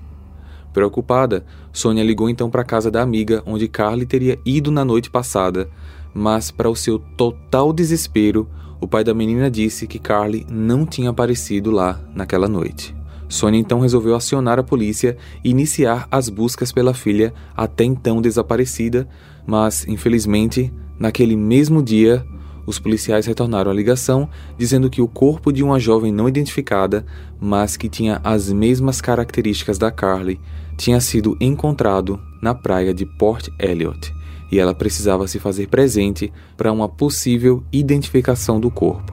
Preocupada, 0.72 1.46
Sônia 1.72 2.02
ligou 2.04 2.28
então 2.28 2.50
para 2.50 2.62
a 2.62 2.64
casa 2.64 2.90
da 2.90 3.00
amiga 3.00 3.42
onde 3.46 3.68
Carly 3.68 4.06
teria 4.06 4.38
ido 4.44 4.70
na 4.70 4.84
noite 4.84 5.08
passada, 5.08 5.70
mas 6.12 6.50
para 6.50 6.68
o 6.68 6.76
seu 6.76 6.98
total 6.98 7.72
desespero, 7.72 8.48
o 8.80 8.86
pai 8.86 9.04
da 9.04 9.14
menina 9.14 9.50
disse 9.50 9.86
que 9.86 9.98
Carly 9.98 10.44
não 10.50 10.84
tinha 10.84 11.10
aparecido 11.10 11.70
lá 11.70 12.00
naquela 12.14 12.48
noite. 12.48 12.97
Sônia 13.28 13.60
então 13.60 13.80
resolveu 13.80 14.14
acionar 14.14 14.58
a 14.58 14.62
polícia 14.62 15.16
e 15.44 15.50
iniciar 15.50 16.08
as 16.10 16.28
buscas 16.28 16.72
pela 16.72 16.94
filha 16.94 17.32
até 17.56 17.84
então 17.84 18.22
desaparecida, 18.22 19.08
mas 19.46 19.86
infelizmente 19.86 20.72
Naquele 20.98 21.36
mesmo 21.36 21.80
dia, 21.80 22.26
os 22.66 22.78
policiais 22.78 23.24
retornaram 23.24 23.70
a 23.70 23.74
ligação 23.74 24.28
dizendo 24.58 24.90
que 24.90 25.00
o 25.00 25.06
corpo 25.06 25.52
de 25.52 25.62
uma 25.62 25.78
jovem 25.78 26.12
não 26.12 26.28
identificada, 26.28 27.06
mas 27.40 27.76
que 27.76 27.88
tinha 27.88 28.20
as 28.24 28.52
mesmas 28.52 29.00
características 29.00 29.78
da 29.78 29.90
Carly, 29.90 30.40
tinha 30.76 31.00
sido 31.00 31.36
encontrado 31.40 32.20
na 32.42 32.54
praia 32.54 32.92
de 32.92 33.06
Port 33.06 33.48
Elliot 33.58 34.12
e 34.50 34.58
ela 34.58 34.74
precisava 34.74 35.28
se 35.28 35.38
fazer 35.38 35.68
presente 35.68 36.32
para 36.56 36.72
uma 36.72 36.88
possível 36.88 37.62
identificação 37.72 38.58
do 38.58 38.70
corpo. 38.70 39.12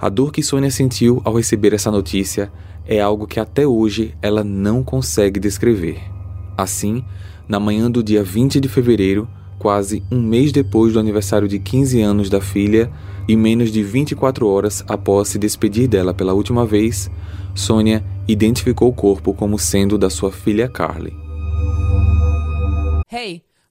A 0.00 0.08
dor 0.08 0.32
que 0.32 0.42
Sônia 0.42 0.70
sentiu 0.70 1.20
ao 1.24 1.34
receber 1.34 1.74
essa 1.74 1.90
notícia 1.90 2.50
é 2.86 3.00
algo 3.00 3.26
que 3.26 3.40
até 3.40 3.66
hoje 3.66 4.14
ela 4.20 4.42
não 4.42 4.82
consegue 4.82 5.38
descrever. 5.38 6.00
Assim, 6.56 7.04
na 7.48 7.58
manhã 7.58 7.90
do 7.90 8.02
dia 8.02 8.22
20 8.22 8.60
de 8.60 8.68
fevereiro, 8.68 9.28
quase 9.58 10.02
um 10.10 10.20
mês 10.20 10.52
depois 10.52 10.92
do 10.92 11.00
aniversário 11.00 11.46
de 11.46 11.58
15 11.58 12.00
anos 12.00 12.28
da 12.28 12.40
filha 12.40 12.90
e 13.28 13.36
menos 13.36 13.70
de 13.70 13.82
24 13.82 14.46
horas 14.48 14.84
após 14.88 15.28
se 15.28 15.38
despedir 15.38 15.88
dela 15.88 16.12
pela 16.12 16.34
última 16.34 16.66
vez, 16.66 17.10
Sônia 17.54 18.04
identificou 18.26 18.88
o 18.88 18.92
corpo 18.92 19.32
como 19.32 19.58
sendo 19.58 19.96
da 19.96 20.10
sua 20.10 20.32
filha 20.32 20.68
Carly. 20.68 21.12
Hey, 23.10 23.42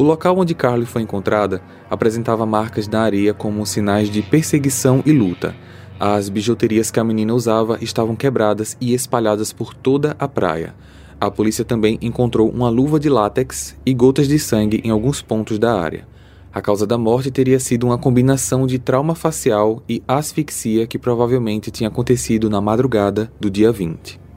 O 0.00 0.02
local 0.02 0.38
onde 0.38 0.54
Carly 0.54 0.86
foi 0.86 1.02
encontrada 1.02 1.60
apresentava 1.90 2.46
marcas 2.46 2.88
na 2.88 3.02
areia 3.02 3.34
como 3.34 3.66
sinais 3.66 4.08
de 4.08 4.22
perseguição 4.22 5.02
e 5.04 5.12
luta. 5.12 5.54
As 6.00 6.30
bijuterias 6.30 6.90
que 6.90 6.98
a 6.98 7.04
menina 7.04 7.34
usava 7.34 7.76
estavam 7.82 8.16
quebradas 8.16 8.78
e 8.80 8.94
espalhadas 8.94 9.52
por 9.52 9.74
toda 9.74 10.16
a 10.18 10.26
praia. 10.26 10.74
A 11.20 11.30
polícia 11.30 11.66
também 11.66 11.98
encontrou 12.00 12.48
uma 12.48 12.70
luva 12.70 12.98
de 12.98 13.10
látex 13.10 13.76
e 13.84 13.92
gotas 13.92 14.26
de 14.26 14.38
sangue 14.38 14.80
em 14.82 14.88
alguns 14.88 15.20
pontos 15.20 15.58
da 15.58 15.78
área. 15.78 16.08
A 16.50 16.62
causa 16.62 16.86
da 16.86 16.96
morte 16.96 17.30
teria 17.30 17.60
sido 17.60 17.84
uma 17.84 17.98
combinação 17.98 18.66
de 18.66 18.78
trauma 18.78 19.14
facial 19.14 19.82
e 19.86 20.02
asfixia 20.08 20.86
que 20.86 20.98
provavelmente 20.98 21.70
tinha 21.70 21.88
acontecido 21.88 22.48
na 22.48 22.62
madrugada 22.62 23.30
do 23.38 23.50
dia 23.50 23.70
20. 23.70 24.29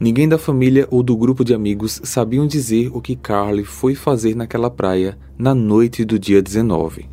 Ninguém 0.00 0.26
da 0.26 0.38
família 0.38 0.88
ou 0.90 1.02
do 1.02 1.14
grupo 1.14 1.44
de 1.44 1.52
amigos 1.52 2.00
sabiam 2.04 2.46
dizer 2.46 2.88
o 2.90 3.02
que 3.02 3.14
Carly 3.14 3.64
foi 3.64 3.94
fazer 3.94 4.34
naquela 4.34 4.70
praia 4.70 5.18
na 5.36 5.54
noite 5.54 6.06
do 6.06 6.18
dia 6.18 6.40
19. 6.40 7.06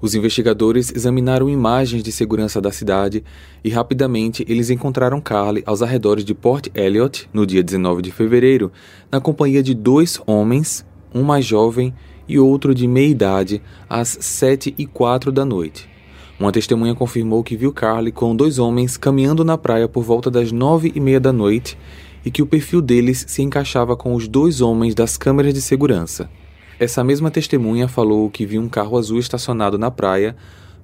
Os 0.00 0.14
investigadores 0.14 0.92
examinaram 0.94 1.50
imagens 1.50 2.00
de 2.00 2.12
segurança 2.12 2.60
da 2.60 2.70
cidade 2.70 3.24
e 3.64 3.70
rapidamente 3.70 4.44
eles 4.48 4.70
encontraram 4.70 5.20
Carly 5.20 5.64
aos 5.66 5.82
arredores 5.82 6.24
de 6.24 6.32
Port 6.32 6.68
Elliot 6.76 7.28
no 7.32 7.44
dia 7.44 7.60
19 7.60 8.00
de 8.02 8.12
fevereiro, 8.12 8.70
na 9.10 9.20
companhia 9.20 9.60
de 9.60 9.74
dois 9.74 10.20
homens, 10.24 10.86
um 11.12 11.24
mais 11.24 11.44
jovem 11.44 11.92
e 12.28 12.38
outro 12.38 12.72
de 12.72 12.86
meia 12.86 13.08
idade, 13.08 13.60
às 13.90 14.16
7 14.20 14.72
e 14.78 14.86
4 14.86 15.32
da 15.32 15.44
noite. 15.44 15.90
Uma 16.38 16.52
testemunha 16.52 16.94
confirmou 16.94 17.42
que 17.42 17.56
viu 17.56 17.72
Carly 17.72 18.10
com 18.10 18.34
dois 18.34 18.60
homens 18.60 18.96
caminhando 18.96 19.44
na 19.44 19.58
praia 19.58 19.88
por 19.88 20.02
volta 20.04 20.30
das 20.30 20.50
nove 20.50 20.92
e 20.94 21.00
meia 21.00 21.20
da 21.20 21.32
noite 21.32 21.76
e 22.24 22.30
que 22.30 22.42
o 22.42 22.46
perfil 22.46 22.80
deles 22.80 23.24
se 23.28 23.42
encaixava 23.42 23.96
com 23.96 24.14
os 24.14 24.28
dois 24.28 24.60
homens 24.60 24.94
das 24.94 25.16
câmeras 25.16 25.54
de 25.54 25.60
segurança. 25.60 26.30
Essa 26.78 27.04
mesma 27.04 27.30
testemunha 27.30 27.86
falou 27.86 28.28
que 28.30 28.46
viu 28.46 28.60
um 28.60 28.68
carro 28.68 28.98
azul 28.98 29.18
estacionado 29.18 29.78
na 29.78 29.90
praia, 29.90 30.36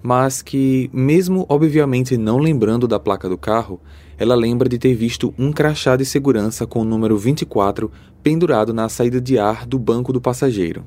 mas 0.03 0.43
que, 0.43 0.89
mesmo 0.93 1.45
obviamente 1.49 2.17
não 2.17 2.39
lembrando 2.39 2.87
da 2.87 3.01
placa 3.01 3.29
do 3.29 3.37
carro, 3.37 3.81
ela 4.17 4.35
lembra 4.35 4.69
de 4.69 4.79
ter 4.79 4.95
visto 4.95 5.35
um 5.39 5.53
crachá 5.53 5.97
de 5.97 6.05
segurança 6.05 6.67
com 6.67 6.81
o 6.81 6.85
número 6.85 7.17
24 7.17 7.91
pendurado 8.23 8.73
na 8.73 8.89
saída 8.89 9.21
de 9.21 9.39
ar 9.39 9.67
do 9.67 9.79
banco 9.79 10.13
do 10.13 10.21
passageiro. 10.21 10.85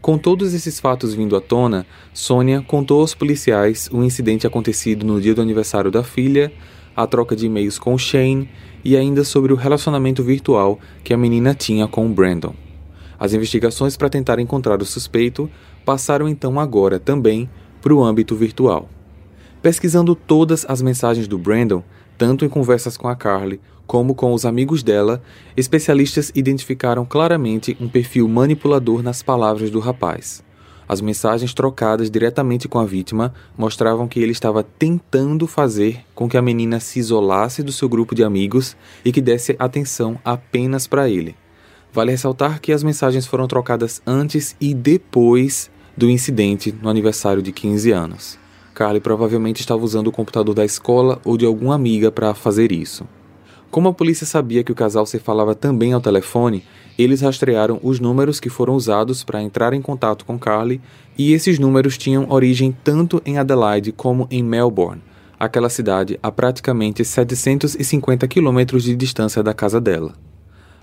Com 0.00 0.16
todos 0.16 0.54
esses 0.54 0.78
fatos 0.78 1.14
vindo 1.14 1.34
à 1.36 1.40
tona, 1.40 1.86
Sônia 2.14 2.62
contou 2.62 3.00
aos 3.00 3.14
policiais 3.14 3.88
o 3.92 4.04
incidente 4.04 4.46
acontecido 4.46 5.04
no 5.04 5.20
dia 5.20 5.34
do 5.34 5.42
aniversário 5.42 5.90
da 5.90 6.04
filha, 6.04 6.52
a 6.96 7.06
troca 7.06 7.36
de 7.36 7.46
e-mails 7.46 7.78
com 7.78 7.98
Shane 7.98 8.48
e 8.82 8.96
ainda 8.96 9.22
sobre 9.22 9.52
o 9.52 9.56
relacionamento 9.56 10.22
virtual 10.22 10.80
que 11.04 11.12
a 11.12 11.16
menina 11.16 11.54
tinha 11.54 11.86
com 11.86 12.10
Brandon. 12.10 12.54
As 13.18 13.34
investigações 13.34 13.96
para 13.96 14.08
tentar 14.08 14.38
encontrar 14.38 14.80
o 14.80 14.86
suspeito 14.86 15.50
passaram 15.84 16.28
então 16.28 16.58
agora 16.58 16.98
também 16.98 17.48
para 17.82 17.94
o 17.94 18.02
âmbito 18.02 18.34
virtual. 18.34 18.88
Pesquisando 19.62 20.14
todas 20.14 20.64
as 20.68 20.80
mensagens 20.80 21.28
do 21.28 21.38
Brandon, 21.38 21.82
tanto 22.16 22.44
em 22.44 22.48
conversas 22.48 22.96
com 22.96 23.08
a 23.08 23.16
Carly 23.16 23.60
como 23.86 24.14
com 24.14 24.32
os 24.32 24.44
amigos 24.44 24.82
dela, 24.82 25.22
especialistas 25.56 26.32
identificaram 26.34 27.04
claramente 27.04 27.76
um 27.80 27.88
perfil 27.88 28.26
manipulador 28.28 29.02
nas 29.02 29.22
palavras 29.22 29.70
do 29.70 29.78
rapaz. 29.78 30.45
As 30.88 31.00
mensagens 31.00 31.52
trocadas 31.52 32.10
diretamente 32.10 32.68
com 32.68 32.78
a 32.78 32.84
vítima 32.84 33.34
mostravam 33.58 34.06
que 34.06 34.20
ele 34.20 34.32
estava 34.32 34.62
tentando 34.62 35.46
fazer 35.46 36.04
com 36.14 36.28
que 36.28 36.36
a 36.36 36.42
menina 36.42 36.78
se 36.78 37.00
isolasse 37.00 37.62
do 37.62 37.72
seu 37.72 37.88
grupo 37.88 38.14
de 38.14 38.22
amigos 38.22 38.76
e 39.04 39.10
que 39.10 39.20
desse 39.20 39.56
atenção 39.58 40.18
apenas 40.24 40.86
para 40.86 41.08
ele. 41.08 41.34
Vale 41.92 42.12
ressaltar 42.12 42.60
que 42.60 42.72
as 42.72 42.82
mensagens 42.82 43.26
foram 43.26 43.48
trocadas 43.48 44.00
antes 44.06 44.54
e 44.60 44.74
depois 44.74 45.70
do 45.96 46.10
incidente 46.10 46.72
no 46.80 46.88
aniversário 46.88 47.42
de 47.42 47.50
15 47.50 47.90
anos. 47.90 48.38
Carly 48.74 49.00
provavelmente 49.00 49.60
estava 49.60 49.82
usando 49.82 50.08
o 50.08 50.12
computador 50.12 50.54
da 50.54 50.64
escola 50.64 51.18
ou 51.24 51.38
de 51.38 51.46
alguma 51.46 51.74
amiga 51.74 52.12
para 52.12 52.34
fazer 52.34 52.70
isso. 52.70 53.08
Como 53.70 53.88
a 53.88 53.92
polícia 53.92 54.26
sabia 54.26 54.62
que 54.62 54.70
o 54.70 54.74
casal 54.74 55.06
se 55.06 55.18
falava 55.18 55.54
também 55.54 55.94
ao 55.94 56.00
telefone, 56.00 56.62
eles 56.98 57.20
rastrearam 57.20 57.78
os 57.82 58.00
números 58.00 58.40
que 58.40 58.48
foram 58.48 58.74
usados 58.74 59.22
para 59.22 59.42
entrar 59.42 59.72
em 59.72 59.82
contato 59.82 60.24
com 60.24 60.38
Carly, 60.38 60.80
e 61.16 61.32
esses 61.32 61.58
números 61.58 61.98
tinham 61.98 62.30
origem 62.30 62.76
tanto 62.84 63.22
em 63.24 63.38
Adelaide 63.38 63.92
como 63.92 64.26
em 64.30 64.42
Melbourne. 64.42 65.02
aquela 65.38 65.68
cidade 65.68 66.18
a 66.22 66.32
praticamente 66.32 67.04
750 67.04 68.26
quilômetros 68.26 68.84
de 68.84 68.96
distância 68.96 69.42
da 69.42 69.52
casa 69.52 69.78
dela. 69.78 70.14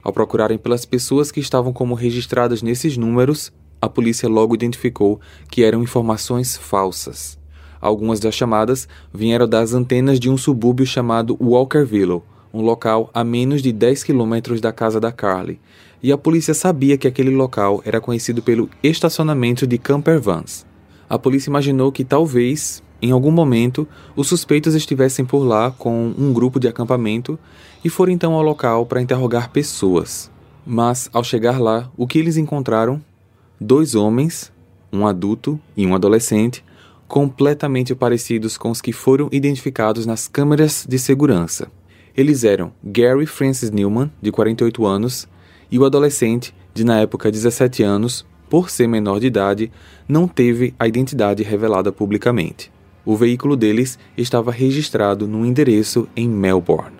Ao 0.03 0.13
procurarem 0.13 0.59
pelas 0.59 0.85
pessoas 0.85 1.31
que 1.31 1.39
estavam 1.39 1.73
como 1.73 1.95
registradas 1.95 2.61
nesses 2.61 2.95
números, 2.95 3.51
a 3.81 3.89
polícia 3.89 4.29
logo 4.29 4.53
identificou 4.53 5.19
que 5.49 5.63
eram 5.63 5.81
informações 5.81 6.55
falsas. 6.55 7.37
Algumas 7.81 8.19
das 8.19 8.35
chamadas 8.35 8.87
vieram 9.13 9.47
das 9.47 9.73
antenas 9.73 10.19
de 10.19 10.29
um 10.29 10.37
subúrbio 10.37 10.85
chamado 10.85 11.37
Walkerville, 11.41 12.21
um 12.53 12.61
local 12.61 13.09
a 13.13 13.23
menos 13.23 13.61
de 13.61 13.73
10 13.73 14.03
quilômetros 14.03 14.61
da 14.61 14.71
casa 14.71 14.99
da 14.99 15.11
Carly, 15.11 15.59
e 16.03 16.11
a 16.11 16.17
polícia 16.17 16.53
sabia 16.53 16.97
que 16.97 17.07
aquele 17.07 17.33
local 17.33 17.81
era 17.85 18.01
conhecido 18.01 18.43
pelo 18.43 18.69
estacionamento 18.83 19.65
de 19.65 19.77
camper 19.77 20.19
vans. 20.19 20.65
A 21.09 21.17
polícia 21.17 21.49
imaginou 21.49 21.93
que 21.93 22.03
talvez, 22.03 22.83
em 23.01 23.11
algum 23.11 23.31
momento, 23.31 23.87
os 24.13 24.27
suspeitos 24.27 24.75
estivessem 24.75 25.23
por 25.23 25.45
lá 25.45 25.71
com 25.71 26.13
um 26.17 26.33
grupo 26.33 26.59
de 26.59 26.67
acampamento 26.67 27.39
e 27.85 27.89
foram 27.89 28.11
então 28.11 28.33
ao 28.33 28.41
local 28.41 28.85
para 28.85 29.01
interrogar 29.01 29.51
pessoas. 29.51 30.29
Mas, 30.65 31.09
ao 31.13 31.23
chegar 31.23 31.59
lá, 31.59 31.89
o 31.95 32.05
que 32.05 32.19
eles 32.19 32.35
encontraram? 32.35 33.01
Dois 33.59 33.95
homens, 33.95 34.51
um 34.91 35.07
adulto 35.07 35.57
e 35.77 35.87
um 35.87 35.95
adolescente, 35.95 36.65
completamente 37.07 37.95
parecidos 37.95 38.57
com 38.57 38.71
os 38.71 38.81
que 38.81 38.91
foram 38.91 39.29
identificados 39.31 40.05
nas 40.05 40.27
câmeras 40.27 40.85
de 40.87 40.99
segurança. 40.99 41.71
Eles 42.15 42.43
eram 42.43 42.73
Gary 42.83 43.25
Francis 43.25 43.71
Newman, 43.71 44.11
de 44.21 44.31
48 44.31 44.85
anos, 44.85 45.27
e 45.73 45.79
o 45.79 45.85
adolescente, 45.85 46.53
de 46.71 46.83
na 46.83 46.99
época 46.99 47.31
17 47.31 47.81
anos, 47.81 48.23
por 48.47 48.69
ser 48.69 48.85
menor 48.85 49.19
de 49.19 49.25
idade, 49.25 49.71
não 50.07 50.27
teve 50.27 50.71
a 50.77 50.87
identidade 50.87 51.41
revelada 51.41 51.91
publicamente. 51.91 52.71
O 53.03 53.15
veículo 53.15 53.57
deles 53.57 53.97
estava 54.15 54.51
registrado 54.51 55.27
num 55.27 55.43
endereço 55.43 56.07
em 56.15 56.29
Melbourne. 56.29 56.97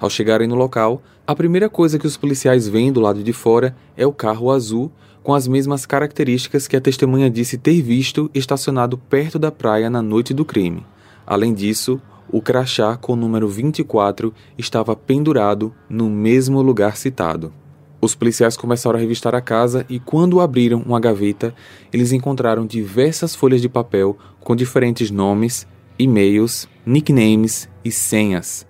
Ao 0.00 0.10
chegarem 0.10 0.48
no 0.48 0.56
local, 0.56 1.00
a 1.24 1.32
primeira 1.32 1.68
coisa 1.68 1.96
que 1.96 2.08
os 2.08 2.16
policiais 2.16 2.66
veem 2.66 2.90
do 2.90 2.98
lado 2.98 3.22
de 3.22 3.32
fora 3.32 3.76
é 3.96 4.04
o 4.04 4.12
carro 4.12 4.50
azul 4.50 4.90
com 5.22 5.32
as 5.32 5.46
mesmas 5.46 5.86
características 5.86 6.66
que 6.66 6.76
a 6.76 6.80
testemunha 6.80 7.30
disse 7.30 7.56
ter 7.56 7.80
visto 7.80 8.28
estacionado 8.34 8.98
perto 8.98 9.38
da 9.38 9.52
praia 9.52 9.88
na 9.88 10.02
noite 10.02 10.34
do 10.34 10.44
crime. 10.44 10.84
Além 11.24 11.54
disso, 11.54 12.00
o 12.28 12.42
crachá 12.42 12.96
com 12.96 13.12
o 13.12 13.16
número 13.16 13.46
24 13.46 14.34
estava 14.58 14.96
pendurado 14.96 15.72
no 15.88 16.10
mesmo 16.10 16.60
lugar 16.60 16.96
citado. 16.96 17.52
Os 18.00 18.14
policiais 18.14 18.56
começaram 18.56 18.96
a 18.96 19.00
revistar 19.00 19.34
a 19.34 19.40
casa 19.40 19.84
e, 19.88 19.98
quando 19.98 20.40
abriram 20.40 20.82
uma 20.86 21.00
gaveta, 21.00 21.52
eles 21.92 22.12
encontraram 22.12 22.64
diversas 22.64 23.34
folhas 23.34 23.60
de 23.60 23.68
papel 23.68 24.16
com 24.40 24.54
diferentes 24.54 25.10
nomes, 25.10 25.66
e-mails, 25.98 26.68
nicknames 26.86 27.68
e 27.84 27.90
senhas. 27.90 28.66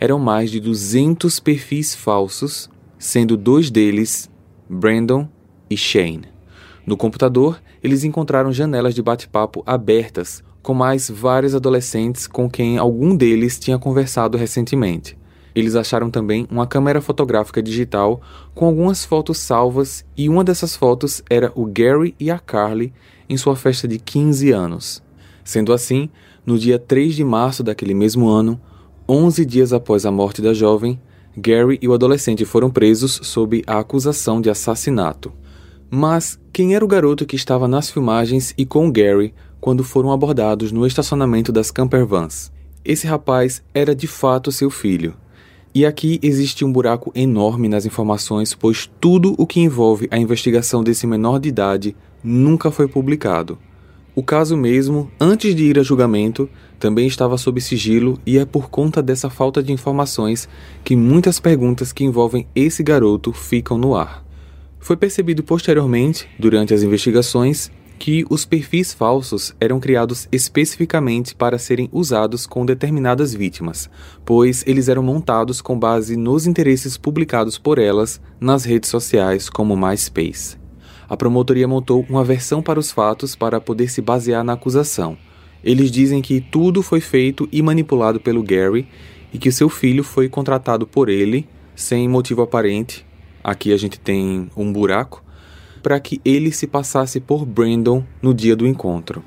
Eram 0.00 0.18
mais 0.18 0.50
de 0.50 0.58
200 0.58 1.38
perfis 1.38 1.94
falsos, 1.94 2.68
sendo 2.98 3.36
dois 3.36 3.70
deles 3.70 4.28
Brandon 4.68 5.28
e 5.70 5.76
Shane. 5.76 6.26
No 6.84 6.96
computador, 6.96 7.62
eles 7.82 8.02
encontraram 8.02 8.52
janelas 8.52 8.94
de 8.94 9.02
bate-papo 9.02 9.62
abertas 9.64 10.42
com 10.60 10.74
mais 10.74 11.08
vários 11.08 11.54
adolescentes 11.54 12.26
com 12.26 12.48
quem 12.50 12.78
algum 12.78 13.14
deles 13.14 13.58
tinha 13.58 13.78
conversado 13.78 14.36
recentemente. 14.36 15.16
Eles 15.54 15.74
acharam 15.74 16.10
também 16.10 16.46
uma 16.50 16.66
câmera 16.66 17.00
fotográfica 17.00 17.62
digital 17.62 18.20
com 18.54 18.66
algumas 18.66 19.04
fotos 19.04 19.38
salvas 19.38 20.04
e 20.16 20.28
uma 20.28 20.42
dessas 20.42 20.74
fotos 20.74 21.22
era 21.28 21.52
o 21.54 21.66
Gary 21.66 22.14
e 22.18 22.30
a 22.30 22.38
Carly 22.38 22.92
em 23.28 23.36
sua 23.36 23.54
festa 23.54 23.86
de 23.86 23.98
15 23.98 24.50
anos. 24.50 25.02
Sendo 25.44 25.72
assim, 25.72 26.08
no 26.46 26.58
dia 26.58 26.78
3 26.78 27.14
de 27.14 27.24
março 27.24 27.62
daquele 27.62 27.94
mesmo 27.94 28.28
ano, 28.28 28.60
11 29.08 29.44
dias 29.44 29.72
após 29.72 30.06
a 30.06 30.10
morte 30.10 30.40
da 30.40 30.54
jovem, 30.54 30.98
Gary 31.36 31.78
e 31.82 31.88
o 31.88 31.94
adolescente 31.94 32.44
foram 32.44 32.70
presos 32.70 33.20
sob 33.22 33.62
a 33.66 33.78
acusação 33.78 34.40
de 34.40 34.50
assassinato. 34.50 35.32
Mas 35.90 36.38
quem 36.52 36.74
era 36.74 36.84
o 36.84 36.88
garoto 36.88 37.26
que 37.26 37.36
estava 37.36 37.68
nas 37.68 37.90
filmagens 37.90 38.54
e 38.56 38.64
com 38.64 38.90
Gary 38.90 39.34
quando 39.60 39.84
foram 39.84 40.10
abordados 40.10 40.72
no 40.72 40.86
estacionamento 40.86 41.52
das 41.52 41.70
campervans? 41.70 42.50
Esse 42.84 43.06
rapaz 43.06 43.62
era 43.74 43.94
de 43.94 44.06
fato 44.06 44.50
seu 44.50 44.70
filho, 44.70 45.14
e 45.74 45.86
aqui 45.86 46.18
existe 46.22 46.64
um 46.64 46.72
buraco 46.72 47.10
enorme 47.14 47.68
nas 47.68 47.86
informações, 47.86 48.54
pois 48.54 48.90
tudo 49.00 49.34
o 49.38 49.46
que 49.46 49.60
envolve 49.60 50.06
a 50.10 50.18
investigação 50.18 50.84
desse 50.84 51.06
menor 51.06 51.40
de 51.40 51.48
idade 51.48 51.96
nunca 52.22 52.70
foi 52.70 52.86
publicado. 52.86 53.58
O 54.14 54.22
caso 54.22 54.54
mesmo, 54.56 55.10
antes 55.18 55.54
de 55.54 55.64
ir 55.64 55.78
a 55.78 55.82
julgamento, 55.82 56.46
também 56.78 57.06
estava 57.06 57.38
sob 57.38 57.58
sigilo 57.62 58.20
e 58.26 58.36
é 58.36 58.44
por 58.44 58.68
conta 58.68 59.02
dessa 59.02 59.30
falta 59.30 59.62
de 59.62 59.72
informações 59.72 60.46
que 60.84 60.94
muitas 60.94 61.40
perguntas 61.40 61.92
que 61.92 62.04
envolvem 62.04 62.46
esse 62.54 62.82
garoto 62.82 63.32
ficam 63.32 63.78
no 63.78 63.94
ar. 63.94 64.22
Foi 64.78 64.96
percebido 64.96 65.42
posteriormente, 65.42 66.28
durante 66.38 66.74
as 66.74 66.82
investigações, 66.82 67.70
que 68.02 68.26
os 68.28 68.44
perfis 68.44 68.92
falsos 68.92 69.54
eram 69.60 69.78
criados 69.78 70.26
especificamente 70.32 71.36
para 71.36 71.56
serem 71.56 71.88
usados 71.92 72.48
com 72.48 72.66
determinadas 72.66 73.32
vítimas, 73.32 73.88
pois 74.24 74.64
eles 74.66 74.88
eram 74.88 75.04
montados 75.04 75.60
com 75.60 75.78
base 75.78 76.16
nos 76.16 76.44
interesses 76.44 76.96
publicados 76.96 77.58
por 77.58 77.78
elas 77.78 78.20
nas 78.40 78.64
redes 78.64 78.90
sociais 78.90 79.48
como 79.48 79.76
MySpace. 79.76 80.56
A 81.08 81.16
promotoria 81.16 81.68
montou 81.68 82.04
uma 82.08 82.24
versão 82.24 82.60
para 82.60 82.80
os 82.80 82.90
fatos 82.90 83.36
para 83.36 83.60
poder 83.60 83.88
se 83.88 84.02
basear 84.02 84.42
na 84.42 84.54
acusação. 84.54 85.16
Eles 85.62 85.88
dizem 85.88 86.20
que 86.20 86.40
tudo 86.40 86.82
foi 86.82 87.00
feito 87.00 87.48
e 87.52 87.62
manipulado 87.62 88.18
pelo 88.18 88.42
Gary 88.42 88.84
e 89.32 89.38
que 89.38 89.52
seu 89.52 89.68
filho 89.68 90.02
foi 90.02 90.28
contratado 90.28 90.88
por 90.88 91.08
ele, 91.08 91.46
sem 91.76 92.08
motivo 92.08 92.42
aparente. 92.42 93.06
Aqui 93.44 93.72
a 93.72 93.76
gente 93.76 94.00
tem 94.00 94.50
um 94.56 94.72
buraco 94.72 95.22
para 95.82 95.98
que 95.98 96.20
ele 96.24 96.52
se 96.52 96.66
passasse 96.66 97.20
por 97.20 97.44
Brandon 97.44 98.04
no 98.20 98.32
dia 98.32 98.54
do 98.54 98.66
encontro. 98.66 99.22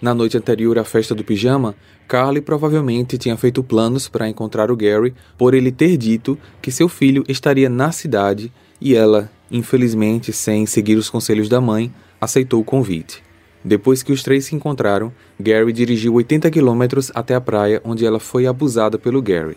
Na 0.00 0.12
noite 0.12 0.36
anterior 0.36 0.78
à 0.78 0.84
festa 0.84 1.14
do 1.14 1.24
pijama, 1.24 1.74
Carly 2.06 2.42
provavelmente 2.42 3.16
tinha 3.16 3.36
feito 3.36 3.62
planos 3.62 4.06
para 4.06 4.28
encontrar 4.28 4.70
o 4.70 4.76
Gary 4.76 5.14
por 5.38 5.54
ele 5.54 5.72
ter 5.72 5.96
dito 5.96 6.38
que 6.60 6.70
seu 6.70 6.88
filho 6.88 7.24
estaria 7.26 7.70
na 7.70 7.90
cidade 7.90 8.52
e 8.78 8.94
ela, 8.94 9.30
infelizmente 9.50 10.32
sem 10.32 10.66
seguir 10.66 10.96
os 10.96 11.08
conselhos 11.08 11.48
da 11.48 11.60
mãe, 11.60 11.90
aceitou 12.20 12.60
o 12.60 12.64
convite. 12.64 13.22
Depois 13.64 14.02
que 14.02 14.12
os 14.12 14.22
três 14.22 14.44
se 14.44 14.54
encontraram, 14.54 15.10
Gary 15.40 15.72
dirigiu 15.72 16.12
80 16.14 16.50
quilômetros 16.50 17.10
até 17.14 17.34
a 17.34 17.40
praia 17.40 17.80
onde 17.82 18.04
ela 18.04 18.20
foi 18.20 18.46
abusada 18.46 18.98
pelo 18.98 19.22
Gary. 19.22 19.56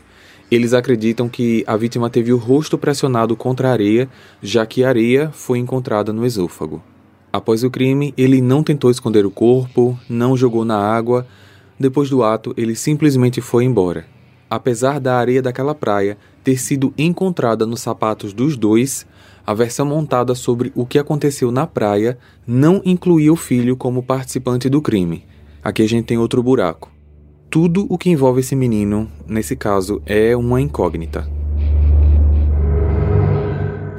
Eles 0.50 0.74
acreditam 0.74 1.28
que 1.28 1.64
a 1.68 1.76
vítima 1.76 2.10
teve 2.10 2.32
o 2.32 2.38
rosto 2.38 2.78
pressionado 2.78 3.36
contra 3.36 3.68
a 3.68 3.72
areia, 3.74 4.10
já 4.42 4.66
que 4.66 4.82
a 4.82 4.88
areia 4.88 5.30
foi 5.34 5.60
encontrada 5.60 6.14
no 6.14 6.26
esôfago. 6.26 6.82
Após 7.34 7.66
o 7.66 7.70
crime, 7.70 8.14
ele 8.18 8.40
não 8.40 8.64
tentou 8.64 8.90
esconder 8.90 9.26
o 9.26 9.32
corpo, 9.32 10.00
não 10.10 10.38
jogou 10.38 10.64
na 10.64 10.78
água. 10.78 11.28
Depois 11.78 12.10
do 12.10 12.24
ato, 12.24 12.54
ele 12.56 12.76
simplesmente 12.76 13.42
foi 13.42 13.66
embora. 13.66 14.06
Apesar 14.50 15.02
da 15.02 15.18
areia 15.18 15.42
daquela 15.42 15.76
praia 15.76 16.18
ter 16.46 16.58
sido 16.58 16.94
encontrada 16.98 17.66
nos 17.66 17.82
sapatos 17.82 18.32
dos 18.32 18.56
dois, 18.56 19.06
a 19.46 19.54
versão 19.54 19.86
montada 19.86 20.34
sobre 20.34 20.72
o 20.74 20.86
que 20.86 20.98
aconteceu 20.98 21.52
na 21.52 21.68
praia 21.68 22.18
não 22.48 22.82
incluía 22.86 23.34
o 23.34 23.36
filho 23.36 23.76
como 23.76 24.02
participante 24.02 24.70
do 24.70 24.82
crime. 24.82 25.26
Aqui 25.62 25.84
a 25.84 25.88
gente 25.88 26.06
tem 26.06 26.18
outro 26.18 26.42
buraco 26.42 26.97
tudo 27.50 27.88
o 27.90 27.98
que 27.98 28.10
envolve 28.10 28.42
esse 28.42 28.56
menino, 28.56 29.10
nesse 29.26 29.56
caso, 29.56 30.02
é 30.06 30.36
uma 30.36 30.60
incógnita. 30.60 31.28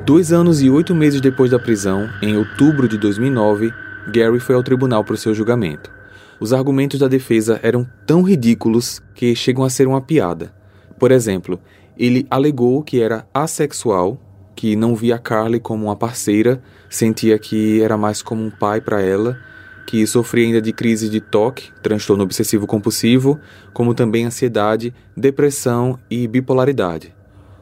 Dois 0.04 0.32
anos 0.32 0.60
e 0.62 0.68
oito 0.68 0.94
meses 0.94 1.20
depois 1.20 1.50
da 1.50 1.58
prisão, 1.58 2.08
em 2.22 2.36
outubro 2.36 2.86
de 2.86 2.98
2009, 2.98 3.72
Gary 4.12 4.38
foi 4.38 4.54
ao 4.54 4.62
tribunal 4.62 5.02
para 5.02 5.14
o 5.14 5.18
seu 5.18 5.34
julgamento. 5.34 5.90
Os 6.38 6.52
argumentos 6.52 7.00
da 7.00 7.08
defesa 7.08 7.58
eram 7.62 7.86
tão 8.06 8.22
ridículos 8.22 9.02
que 9.14 9.34
chegam 9.34 9.64
a 9.64 9.70
ser 9.70 9.88
uma 9.88 10.00
piada. 10.00 10.54
Por 10.98 11.10
exemplo, 11.10 11.58
ele 11.96 12.26
alegou 12.30 12.82
que 12.82 13.00
era 13.00 13.26
assexual, 13.32 14.18
que 14.54 14.76
não 14.76 14.94
via 14.94 15.18
Carly 15.18 15.58
como 15.58 15.86
uma 15.86 15.96
parceira, 15.96 16.62
sentia 16.88 17.38
que 17.38 17.80
era 17.80 17.96
mais 17.96 18.22
como 18.22 18.44
um 18.44 18.50
pai 18.50 18.80
para 18.80 19.00
ela 19.00 19.47
que 19.88 20.06
sofria 20.06 20.44
ainda 20.44 20.60
de 20.60 20.70
crise 20.70 21.08
de 21.08 21.18
toque, 21.18 21.72
transtorno 21.82 22.22
obsessivo 22.22 22.66
compulsivo, 22.66 23.40
como 23.72 23.94
também 23.94 24.26
ansiedade, 24.26 24.92
depressão 25.16 25.98
e 26.10 26.28
bipolaridade. 26.28 27.14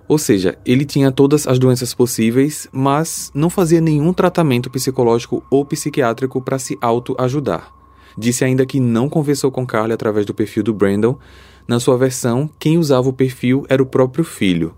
Ou 0.08 0.18
seja, 0.18 0.58
ele 0.66 0.84
tinha 0.84 1.12
todas 1.12 1.46
as 1.46 1.56
doenças 1.56 1.94
possíveis, 1.94 2.66
mas 2.72 3.30
não 3.32 3.48
fazia 3.48 3.80
nenhum 3.80 4.12
tratamento 4.12 4.68
psicológico 4.68 5.46
ou 5.48 5.64
psiquiátrico 5.64 6.42
para 6.42 6.58
se 6.58 6.76
autoajudar. 6.80 7.72
Disse 8.18 8.44
ainda 8.44 8.66
que 8.66 8.80
não 8.80 9.08
conversou 9.08 9.52
com 9.52 9.64
Carly 9.64 9.92
através 9.92 10.26
do 10.26 10.34
perfil 10.34 10.64
do 10.64 10.74
Brandon. 10.74 11.16
Na 11.68 11.78
sua 11.78 11.96
versão, 11.96 12.50
quem 12.58 12.76
usava 12.76 13.08
o 13.08 13.12
perfil 13.12 13.64
era 13.68 13.80
o 13.80 13.86
próprio 13.86 14.24
filho. 14.24 14.74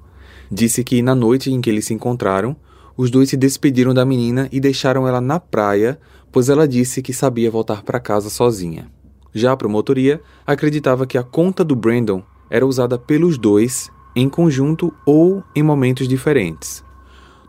Disse 0.52 0.84
que 0.84 1.00
na 1.00 1.14
noite 1.14 1.50
em 1.50 1.62
que 1.62 1.70
eles 1.70 1.86
se 1.86 1.94
encontraram, 1.94 2.54
os 2.94 3.10
dois 3.12 3.30
se 3.30 3.36
despediram 3.36 3.94
da 3.94 4.04
menina 4.04 4.48
e 4.50 4.58
deixaram 4.58 5.06
ela 5.08 5.20
na 5.20 5.38
praia, 5.38 6.00
pois 6.32 6.48
ela 6.48 6.68
disse 6.68 7.02
que 7.02 7.12
sabia 7.12 7.50
voltar 7.50 7.82
para 7.82 8.00
casa 8.00 8.30
sozinha. 8.30 8.90
Já 9.34 9.52
a 9.52 9.56
promotoria 9.56 10.20
acreditava 10.46 11.06
que 11.06 11.18
a 11.18 11.22
conta 11.22 11.64
do 11.64 11.76
Brandon 11.76 12.22
era 12.50 12.66
usada 12.66 12.98
pelos 12.98 13.38
dois 13.38 13.90
em 14.16 14.28
conjunto 14.28 14.92
ou 15.06 15.42
em 15.54 15.62
momentos 15.62 16.08
diferentes. 16.08 16.84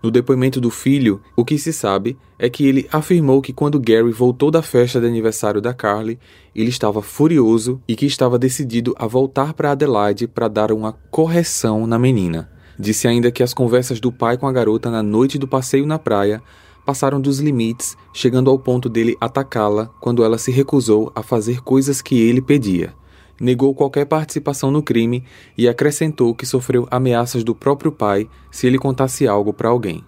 No 0.02 0.10
depoimento 0.10 0.62
do 0.62 0.70
filho, 0.70 1.22
o 1.36 1.44
que 1.44 1.58
se 1.58 1.74
sabe 1.74 2.18
é 2.38 2.50
que 2.50 2.66
ele 2.66 2.88
afirmou 2.90 3.42
que 3.42 3.52
quando 3.52 3.80
Gary 3.80 4.12
voltou 4.12 4.50
da 4.50 4.62
festa 4.62 5.00
de 5.00 5.06
aniversário 5.06 5.60
da 5.60 5.74
Carly, 5.74 6.18
ele 6.56 6.70
estava 6.70 7.02
furioso 7.02 7.82
e 7.86 7.98
que 7.98 8.06
estava 8.06 8.40
decidido 8.40 8.96
a 8.98 9.06
voltar 9.06 9.54
para 9.54 9.72
Adelaide 9.72 10.26
para 10.26 10.48
dar 10.48 10.72
uma 10.72 10.94
correção 11.12 11.86
na 11.86 12.00
menina. 12.00 12.50
Disse 12.80 13.10
ainda 13.10 13.30
que 13.30 13.44
as 13.44 13.54
conversas 13.54 14.00
do 14.00 14.10
pai 14.10 14.38
com 14.38 14.48
a 14.48 14.54
garota 14.54 14.90
na 14.90 15.04
noite 15.04 15.38
do 15.38 15.50
passeio 15.50 15.86
na 15.86 16.00
praia 16.00 16.42
passaram 16.90 17.22
dos 17.22 17.38
limites, 17.40 17.96
chegando 18.12 18.50
ao 18.50 18.58
ponto 18.58 18.90
dele 18.90 19.16
atacá-la 19.22 19.92
quando 20.00 20.24
ela 20.24 20.40
se 20.40 20.50
recusou 20.50 21.12
a 21.14 21.22
fazer 21.22 21.62
coisas 21.62 22.02
que 22.02 22.20
ele 22.20 22.42
pedia 22.42 22.96
negou 23.40 23.74
qualquer 23.74 24.06
participação 24.06 24.70
no 24.70 24.84
crime 24.84 25.24
e 25.58 25.70
acrescentou 25.70 26.36
que 26.36 26.46
sofreu 26.46 26.86
ameaças 26.92 27.42
do 27.42 27.56
próprio 27.56 27.90
pai 27.90 28.28
se 28.52 28.68
ele 28.68 28.78
contasse 28.78 29.26
algo 29.26 29.54
para 29.54 29.70
alguém. 29.70 30.04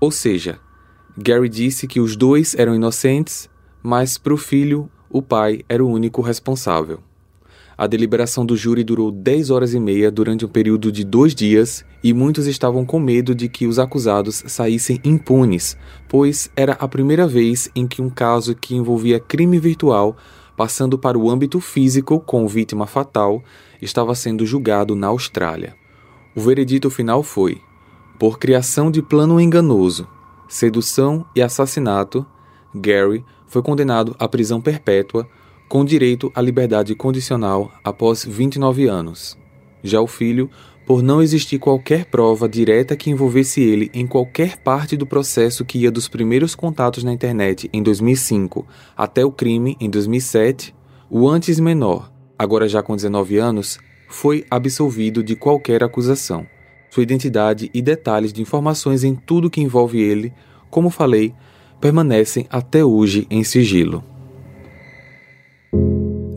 Ou 0.00 0.10
seja, 0.10 0.58
Gary 1.18 1.50
disse 1.50 1.86
que 1.86 2.00
os 2.00 2.16
dois 2.16 2.54
eram 2.54 2.74
inocentes, 2.74 3.50
mas 3.82 4.16
para 4.16 4.32
o 4.32 4.38
filho, 4.38 4.88
o 5.10 5.20
pai 5.20 5.62
era 5.68 5.84
o 5.84 5.90
único 5.90 6.22
responsável. 6.22 7.00
A 7.76 7.86
deliberação 7.86 8.46
do 8.46 8.56
júri 8.56 8.84
durou 8.84 9.10
10 9.10 9.50
horas 9.50 9.74
e 9.74 9.80
meia 9.80 10.10
durante 10.10 10.44
um 10.44 10.48
período 10.48 10.92
de 10.92 11.04
dois 11.04 11.34
dias 11.34 11.84
e 12.02 12.12
muitos 12.12 12.46
estavam 12.46 12.84
com 12.84 13.00
medo 13.00 13.34
de 13.34 13.48
que 13.48 13.66
os 13.66 13.78
acusados 13.78 14.44
saíssem 14.46 15.00
impunes, 15.04 15.76
pois 16.08 16.50
era 16.54 16.74
a 16.74 16.86
primeira 16.86 17.26
vez 17.26 17.68
em 17.74 17.86
que 17.86 18.00
um 18.00 18.08
caso 18.08 18.54
que 18.54 18.76
envolvia 18.76 19.18
crime 19.18 19.58
virtual 19.58 20.16
passando 20.56 20.98
para 20.98 21.18
o 21.18 21.30
âmbito 21.30 21.60
físico 21.60 22.20
com 22.20 22.46
vítima 22.46 22.86
fatal, 22.86 23.42
estava 23.80 24.14
sendo 24.14 24.46
julgado 24.46 24.94
na 24.94 25.08
Austrália. 25.08 25.76
O 26.34 26.40
veredito 26.40 26.90
final 26.90 27.22
foi: 27.22 27.60
por 28.18 28.38
criação 28.38 28.90
de 28.90 29.02
plano 29.02 29.40
enganoso, 29.40 30.06
sedução 30.48 31.26
e 31.34 31.42
assassinato, 31.42 32.24
Gary 32.74 33.24
foi 33.46 33.62
condenado 33.62 34.16
à 34.18 34.28
prisão 34.28 34.60
perpétua 34.60 35.28
com 35.68 35.84
direito 35.84 36.30
à 36.34 36.40
liberdade 36.40 36.94
condicional 36.94 37.72
após 37.82 38.24
29 38.24 38.86
anos. 38.86 39.36
Já 39.82 40.00
o 40.00 40.06
filho 40.06 40.50
por 40.86 41.02
não 41.02 41.22
existir 41.22 41.58
qualquer 41.58 42.04
prova 42.06 42.48
direta 42.48 42.96
que 42.96 43.10
envolvesse 43.10 43.62
ele 43.62 43.90
em 43.94 44.06
qualquer 44.06 44.58
parte 44.58 44.96
do 44.96 45.06
processo 45.06 45.64
que 45.64 45.78
ia 45.78 45.90
dos 45.90 46.08
primeiros 46.08 46.54
contatos 46.54 47.02
na 47.02 47.12
internet 47.12 47.70
em 47.72 47.82
2005 47.82 48.66
até 48.96 49.24
o 49.24 49.32
crime 49.32 49.76
em 49.80 49.88
2007, 49.88 50.74
o 51.10 51.28
antes 51.28 51.58
menor, 51.58 52.12
agora 52.38 52.68
já 52.68 52.82
com 52.82 52.94
19 52.94 53.38
anos, 53.38 53.78
foi 54.08 54.44
absolvido 54.50 55.22
de 55.22 55.34
qualquer 55.34 55.82
acusação. 55.82 56.46
Sua 56.90 57.02
identidade 57.02 57.70
e 57.74 57.82
detalhes 57.82 58.32
de 58.32 58.42
informações 58.42 59.02
em 59.02 59.14
tudo 59.14 59.50
que 59.50 59.60
envolve 59.60 60.00
ele, 60.00 60.32
como 60.70 60.90
falei, 60.90 61.34
permanecem 61.80 62.46
até 62.50 62.84
hoje 62.84 63.26
em 63.30 63.42
sigilo. 63.42 64.04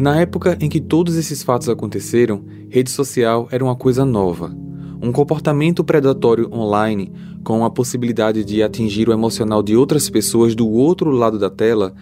Na 0.08 0.22
época 0.22 0.58
em 0.62 0.70
que 0.70 0.80
todos 0.80 1.17
esses 1.17 1.43
fatos 1.43 1.67
aconteceram, 1.67 2.41
rede 2.70 2.89
social 2.89 3.50
era 3.52 3.62
uma 3.62 3.76
coisa 3.76 4.06
nova. 4.06 4.56
Um 5.02 5.12
comportamento 5.12 5.84
predatório 5.84 6.50
online, 6.50 7.12
com 7.43 7.65
a 7.65 7.70
possibilidade 7.70 8.46
de 8.46 8.63
atingir 8.63 9.10
o 9.10 9.12
emocional 9.12 9.62
de 9.62 9.76
outras 9.76 10.10
pessoas 10.10 10.56
do 10.56 10.65
outro 10.65 11.12
lado 11.12 11.38
da 11.38 11.50
tela, 11.50 11.93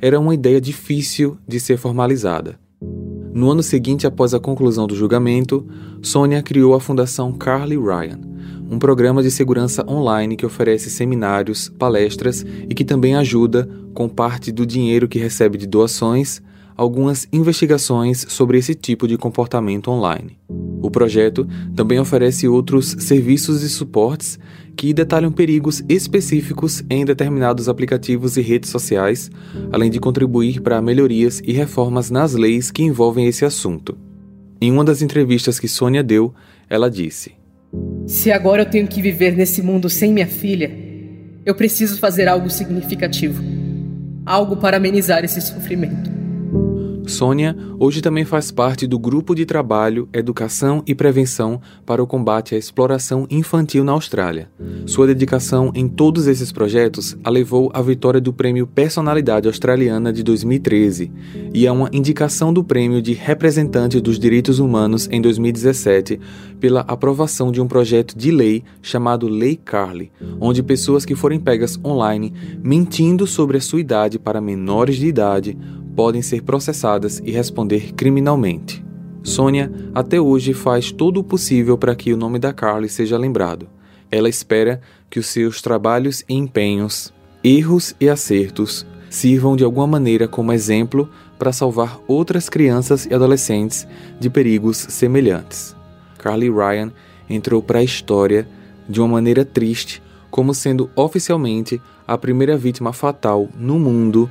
era 0.00 0.18
uma 0.18 0.32
ideia 0.32 0.58
difícil 0.58 1.36
de 1.46 1.60
ser 1.60 1.76
formalizada. 1.76 2.58
No 3.34 3.50
ano 3.50 3.62
seguinte, 3.62 4.06
após 4.06 4.32
a 4.32 4.40
conclusão 4.40 4.86
do 4.86 4.96
julgamento, 4.96 5.68
Sônia 6.00 6.42
criou 6.42 6.72
a 6.72 6.80
Fundação 6.80 7.30
Carly 7.30 7.76
Ryan, 7.76 8.20
um 8.70 8.78
programa 8.78 9.22
de 9.22 9.30
segurança 9.30 9.84
online 9.86 10.34
que 10.34 10.46
oferece 10.46 10.88
seminários, 10.88 11.68
palestras 11.78 12.42
e 12.70 12.74
que 12.74 12.86
também 12.86 13.16
ajuda, 13.16 13.68
com 13.92 14.08
parte 14.08 14.50
do 14.50 14.64
dinheiro 14.64 15.06
que 15.06 15.18
recebe 15.18 15.58
de 15.58 15.66
doações, 15.66 16.40
algumas 16.80 17.28
investigações 17.30 18.24
sobre 18.30 18.56
esse 18.56 18.74
tipo 18.74 19.06
de 19.06 19.18
comportamento 19.18 19.90
online. 19.90 20.38
O 20.82 20.90
projeto 20.90 21.46
também 21.76 22.00
oferece 22.00 22.48
outros 22.48 22.96
serviços 23.00 23.62
e 23.62 23.68
suportes 23.68 24.38
que 24.74 24.94
detalham 24.94 25.30
perigos 25.30 25.82
específicos 25.90 26.82
em 26.88 27.04
determinados 27.04 27.68
aplicativos 27.68 28.38
e 28.38 28.40
redes 28.40 28.70
sociais, 28.70 29.30
além 29.70 29.90
de 29.90 30.00
contribuir 30.00 30.62
para 30.62 30.80
melhorias 30.80 31.42
e 31.44 31.52
reformas 31.52 32.10
nas 32.10 32.32
leis 32.32 32.70
que 32.70 32.82
envolvem 32.82 33.26
esse 33.26 33.44
assunto. 33.44 33.98
Em 34.58 34.72
uma 34.72 34.82
das 34.82 35.02
entrevistas 35.02 35.60
que 35.60 35.68
Sônia 35.68 36.02
deu, 36.02 36.32
ela 36.66 36.90
disse: 36.90 37.32
Se 38.06 38.32
agora 38.32 38.62
eu 38.62 38.70
tenho 38.70 38.88
que 38.88 39.02
viver 39.02 39.36
nesse 39.36 39.60
mundo 39.60 39.90
sem 39.90 40.14
minha 40.14 40.26
filha, 40.26 40.70
eu 41.44 41.54
preciso 41.54 41.98
fazer 41.98 42.26
algo 42.26 42.48
significativo. 42.48 43.42
Algo 44.24 44.56
para 44.56 44.78
amenizar 44.78 45.22
esse 45.26 45.42
sofrimento. 45.42 46.19
Sônia 47.10 47.56
hoje 47.78 48.00
também 48.00 48.24
faz 48.24 48.50
parte 48.50 48.86
do 48.86 48.98
grupo 48.98 49.34
de 49.34 49.44
trabalho 49.44 50.08
Educação 50.12 50.82
e 50.86 50.94
Prevenção 50.94 51.60
para 51.84 52.02
o 52.02 52.06
Combate 52.06 52.54
à 52.54 52.58
Exploração 52.58 53.26
Infantil 53.28 53.84
na 53.84 53.92
Austrália. 53.92 54.48
Sua 54.86 55.06
dedicação 55.06 55.70
em 55.74 55.88
todos 55.88 56.26
esses 56.26 56.50
projetos 56.52 57.16
a 57.22 57.28
levou 57.28 57.70
à 57.74 57.82
vitória 57.82 58.20
do 58.20 58.32
Prêmio 58.32 58.66
Personalidade 58.66 59.48
Australiana 59.48 60.12
de 60.12 60.22
2013 60.22 61.12
e 61.52 61.66
a 61.66 61.72
uma 61.72 61.90
indicação 61.92 62.52
do 62.52 62.64
Prêmio 62.64 63.02
de 63.02 63.12
Representante 63.12 64.00
dos 64.00 64.18
Direitos 64.18 64.58
Humanos 64.58 65.08
em 65.10 65.20
2017 65.20 66.18
pela 66.58 66.80
aprovação 66.80 67.50
de 67.50 67.60
um 67.60 67.66
projeto 67.66 68.16
de 68.16 68.30
lei 68.30 68.62
chamado 68.80 69.28
Lei 69.28 69.56
Carly, 69.56 70.12
onde 70.40 70.62
pessoas 70.62 71.04
que 71.04 71.14
forem 71.14 71.40
pegas 71.40 71.78
online 71.84 72.32
mentindo 72.62 73.26
sobre 73.26 73.58
a 73.58 73.60
sua 73.60 73.80
idade 73.80 74.18
para 74.18 74.40
menores 74.40 74.96
de 74.96 75.06
idade 75.06 75.58
podem 76.00 76.22
ser 76.22 76.40
processadas 76.40 77.20
e 77.26 77.30
responder 77.30 77.92
criminalmente. 77.92 78.82
Sônia 79.22 79.70
até 79.94 80.18
hoje 80.18 80.54
faz 80.54 80.90
todo 80.90 81.20
o 81.20 81.22
possível 81.22 81.76
para 81.76 81.94
que 81.94 82.10
o 82.10 82.16
nome 82.16 82.38
da 82.38 82.54
Carly 82.54 82.88
seja 82.88 83.18
lembrado. 83.18 83.68
Ela 84.10 84.26
espera 84.26 84.80
que 85.10 85.18
os 85.18 85.26
seus 85.26 85.60
trabalhos 85.60 86.24
e 86.26 86.32
empenhos, 86.32 87.12
erros 87.44 87.94
e 88.00 88.08
acertos 88.08 88.86
sirvam 89.10 89.54
de 89.54 89.62
alguma 89.62 89.86
maneira 89.86 90.26
como 90.26 90.54
exemplo 90.54 91.06
para 91.38 91.52
salvar 91.52 92.00
outras 92.08 92.48
crianças 92.48 93.04
e 93.04 93.12
adolescentes 93.12 93.86
de 94.18 94.30
perigos 94.30 94.78
semelhantes. 94.78 95.76
Carly 96.16 96.48
Ryan 96.48 96.92
entrou 97.28 97.62
para 97.62 97.80
a 97.80 97.84
história 97.84 98.48
de 98.88 99.02
uma 99.02 99.08
maneira 99.08 99.44
triste, 99.44 100.02
como 100.30 100.54
sendo 100.54 100.88
oficialmente 100.96 101.78
a 102.08 102.16
primeira 102.16 102.56
vítima 102.56 102.90
fatal 102.90 103.50
no 103.54 103.78
mundo 103.78 104.30